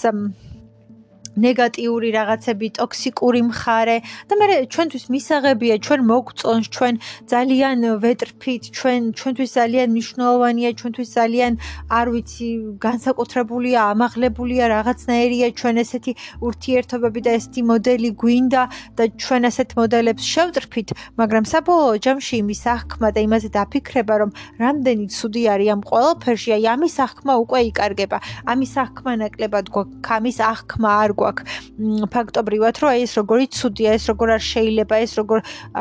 [1.47, 3.97] ნეგატიური რაღაცები, ტოქსიკური მხარე
[4.29, 6.95] და მე ჩვენთვის მისაღებია, ჩვენ მოგწონს, ჩვენ
[7.33, 11.53] ძალიან ვეტრფით, ჩვენ ჩვენთვის ძალიან მნიშვნელოვანია, ჩვენთვის ძალიან
[11.99, 12.49] არ ვიცი,
[12.87, 16.13] განსაკუთრებულია, ამაღლებულია რაღაცნაირია ჩვენ ესეთი
[16.47, 18.63] ურთიერთობები და ესეთი მოდელი გვინდა
[18.99, 20.89] და ჩვენ ასეთ მოდელებს შევტრფით,
[21.21, 24.31] მაგრამ საბოლოო ჯამში იმის აღქმა და იმაზე დაფიქრება, რომ
[24.65, 28.19] რამდენი ცუდი არის ამ ყველაფერში, აი ამის აღქმა უკვე იკარგება.
[28.53, 31.28] ამის აღქმა ნაკლებად გვაქვს, ამის აღქმა არ გვაქვს.
[31.29, 35.39] გვაქვს ფაქტობრივად რომ ეს როგორი ცუდია ეს როგორ არ შეიძლება ეს როგორ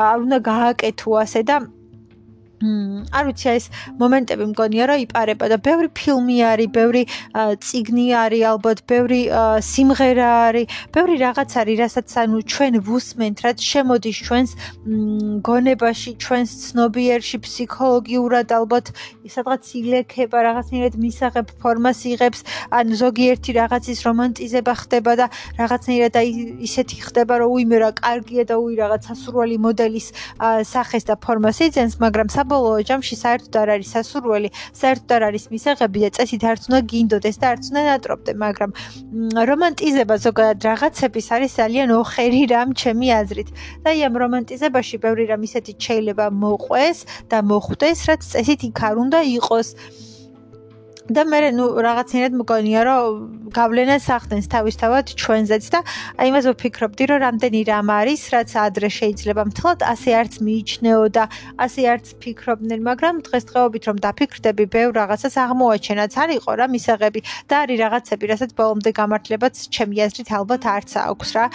[0.08, 1.56] არ უნდა გააკეთო ასე და
[2.58, 3.66] არ ვიცი ეს
[4.02, 7.02] მომენტები მგონია რომ იპარება და ბევრი ფილმი არის, ბევრი
[7.62, 9.20] ციგნი არის, ალბათ ბევრი
[9.62, 14.50] სიმღერა არის, ბევრი რაღაც არის, რასაც ანუ ჩვენ ვუსმენთ, რაც შემოდის ჩვენს
[15.46, 18.86] გონებაში, ჩვენს ცნობიერში, ფსიქოლოგიურად ალბათ
[19.28, 22.40] სადღაც ილექება, რაღაცნაირად მისაღებ ფორმას იღებს,
[22.72, 25.26] ან ზოგიერთი რაღაცის რომანტიზება ხდება და
[25.60, 26.28] რაღაცნაირად აი
[26.64, 30.06] ისეთი ხდება, რომ უიმე რა კარგია და უი რაღაც ასურვალი მოდელის
[30.72, 34.48] სახეს და ფორმას იძენს, მაგრამ საბოლოო ჯამში საერთოდ არ არის სასურველი,
[34.80, 38.70] საერთოდ არ არის მისაღები და წესით არც უნდა გინდოდეს და არც უნდა ნატრობდე, მაგრამ
[39.50, 43.48] რომანტიზება ზოგადად რაღაცების არის ძალიან ოხერი რამ ჩემი აზრით.
[43.84, 48.96] და აი ამ რომანტიზებაში ბევრი რამ ისეთი შეიძლება მოყვეს და მოხვდეს, რაც წესით იქ არ
[49.04, 49.68] უნდა იყოს.
[51.08, 55.80] და მე ნუ რაღაცნაირად მგონია რომ გავლენას ახდენს თავისთავად ჩვენზეც და
[56.20, 61.24] აი იმას ვფიქრობდი რომ რამდენი რამ არის რაც ადრე შეიძლება მთლად ასე არც მიიჩნეო და
[61.64, 67.78] ასე არც ფიქრობდნენ მაგრამ დღესდღეობით რომ დაფიქრდები ბევრ რაღაცას აღმოაჩენაც არისო რა მისაღები და არის
[67.84, 71.46] რაღაცები რასაც ბოლომდე გამართლებაც ჩემი აზრით ალბათ არც აქვს რა.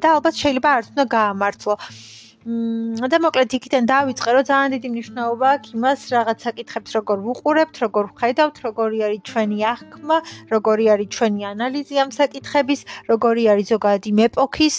[0.00, 1.74] და ალბათ შეიძლება არც უნდა გაამართლო
[2.40, 8.04] და მოკლედ იქიდან დავიწყე რომ ძალიან დიდი მნიშვნელობა აქვს იმას რაღაც საკითხებს როგორ ვუყურებთ, როგორ
[8.16, 10.16] ვხედავთ, როგორი არის ჩვენი აღქმა,
[10.48, 12.80] როგორი არის ჩვენი ანალიზი ამ საკითხების,
[13.12, 14.76] როგორი არის ზოგადად იმ ეპოქის,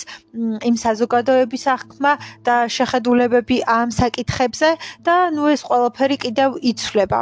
[0.69, 2.13] იმ საზოგადოების აღქმა
[2.49, 4.69] და შეხედულებები ამ საკითხებზე
[5.05, 7.21] და ნუ ეს ყველაფერი კიდევ იცვლება.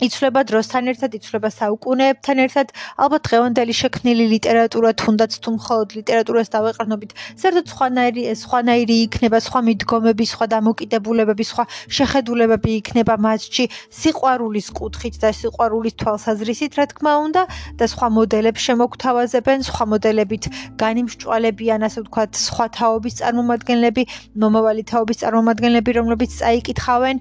[0.00, 2.66] იცვლება დროსთან ერთად, იცვლება საუკუნეებთან ერთად.
[3.00, 10.24] ალბათ დღევანდელი შექმნილი ლიტერატურა თუნდაც თუ მხოლოდ ლიტერატურას დავეყრდნობით, საერთოდ სხვანაირი სხვანაირი იქნება, სხვა მიდგომები,
[10.32, 11.64] სხვა დამოკიდებულებები, სხვა
[11.96, 13.64] შეხედულებები იქნება მასში
[14.00, 17.42] სიყვარულის კუთხით და სიყვარულის თვალსაზრისით, რა თქმა უნდა,
[17.78, 20.44] და სხვა მოდელებს შემოგთავაზებენ, სხვა მოდელებით
[20.80, 24.02] განიმსჭვალებიან, ასე ვთქვათ, სხვა თაობის წარმომადგენლები,
[24.42, 27.16] მომავალი თაობის წარმომადგენლები, რომლებიც წაიკითხავენ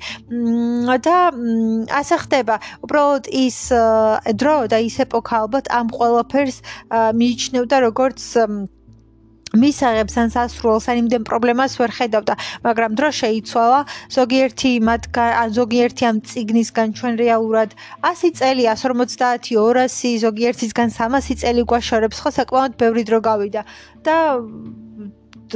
[1.06, 1.18] და
[2.00, 2.56] ასე ხდება.
[2.86, 3.60] უბრალოდ ის
[4.42, 6.58] დრო და ის ეპოქა ალბათ ამ ყველაფერს
[7.22, 8.20] მიიჩნევდა როგორც
[9.50, 12.34] მისაღებს ან სასრულს ან იმდენ პრობლემას ვერ ხედავდა,
[12.66, 13.80] მაგრამ დრო შეიცვალა.
[14.14, 17.70] ზოგიერთი მათ ან ზოგიერთი ამ ციგნისგან ჩვენ რეალურად
[18.06, 23.62] 100 წელი, 150, 200, ზოგიერთისგან 300 წელი გვაშორებს, ხო საკმაოდ ბევრი დრო გავიდა
[24.06, 24.16] და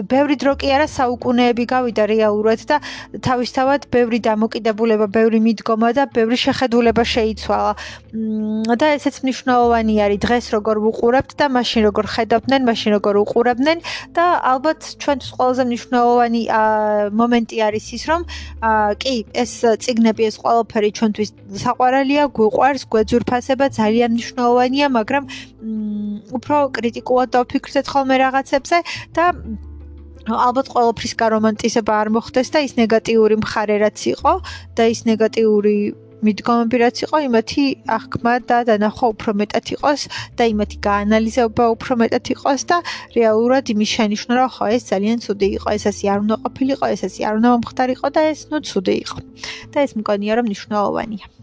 [0.01, 2.79] ბევრი დრო კი არა საუკუნეები გავიდა რეალურად და
[3.21, 7.73] თავისთავად ბევრი დამოკიდებულება, ბევრი მიდგომა და ბევრი შეხედულება შეიცვალა.
[8.13, 13.77] და ესეც მნიშვნელოვანი არის დღეს როგორ ვუყურებთ და მაშინ როგორ ხედავდნენ, მაშინ როგორ უყურებდნენ
[14.13, 16.41] და ალბათ ჩვენთვის ყველაზე მნიშვნელოვანი
[17.19, 18.21] მომენტი არის ის, რომ
[19.01, 19.51] კი, ეს
[19.83, 21.29] ციგნები, ეს ყველაფერი ჩვენთვის
[21.65, 25.23] საყვარელია, გვიყვარს, გვეძურფასება, ძალიან მნიშვნელოვანია, მაგრამ
[26.37, 28.77] უფრო კრიტიკულად დავფიქრდეთ ხოლმე რაღაცებზე
[29.17, 29.25] და
[30.31, 34.33] ალბათ ყოველფრის გარომანტიზება არ მოხდეს და ის ნეგატიური მხარე რაც იყო
[34.77, 35.75] და ის ნეგატიური
[36.23, 37.63] მიდგომები რაც იყო იმათი
[37.97, 40.07] აღქმა და დანახვა უფრო მეტად იყოს
[40.39, 42.79] და იმათი გაანალიზება უფრო მეტად იყოს და
[43.17, 47.01] რეალურად იმის შენიშვნა რომ ხო ეს ძალიან ცუდი იყო ეს ასე არ უნდა ყოფილიყო ეს
[47.11, 49.19] ასე არ უნდა მომხდარიყო და ეს ნუ ცუდი იყო
[49.75, 51.42] და ეს მგონია რომ მნიშვნელოვანია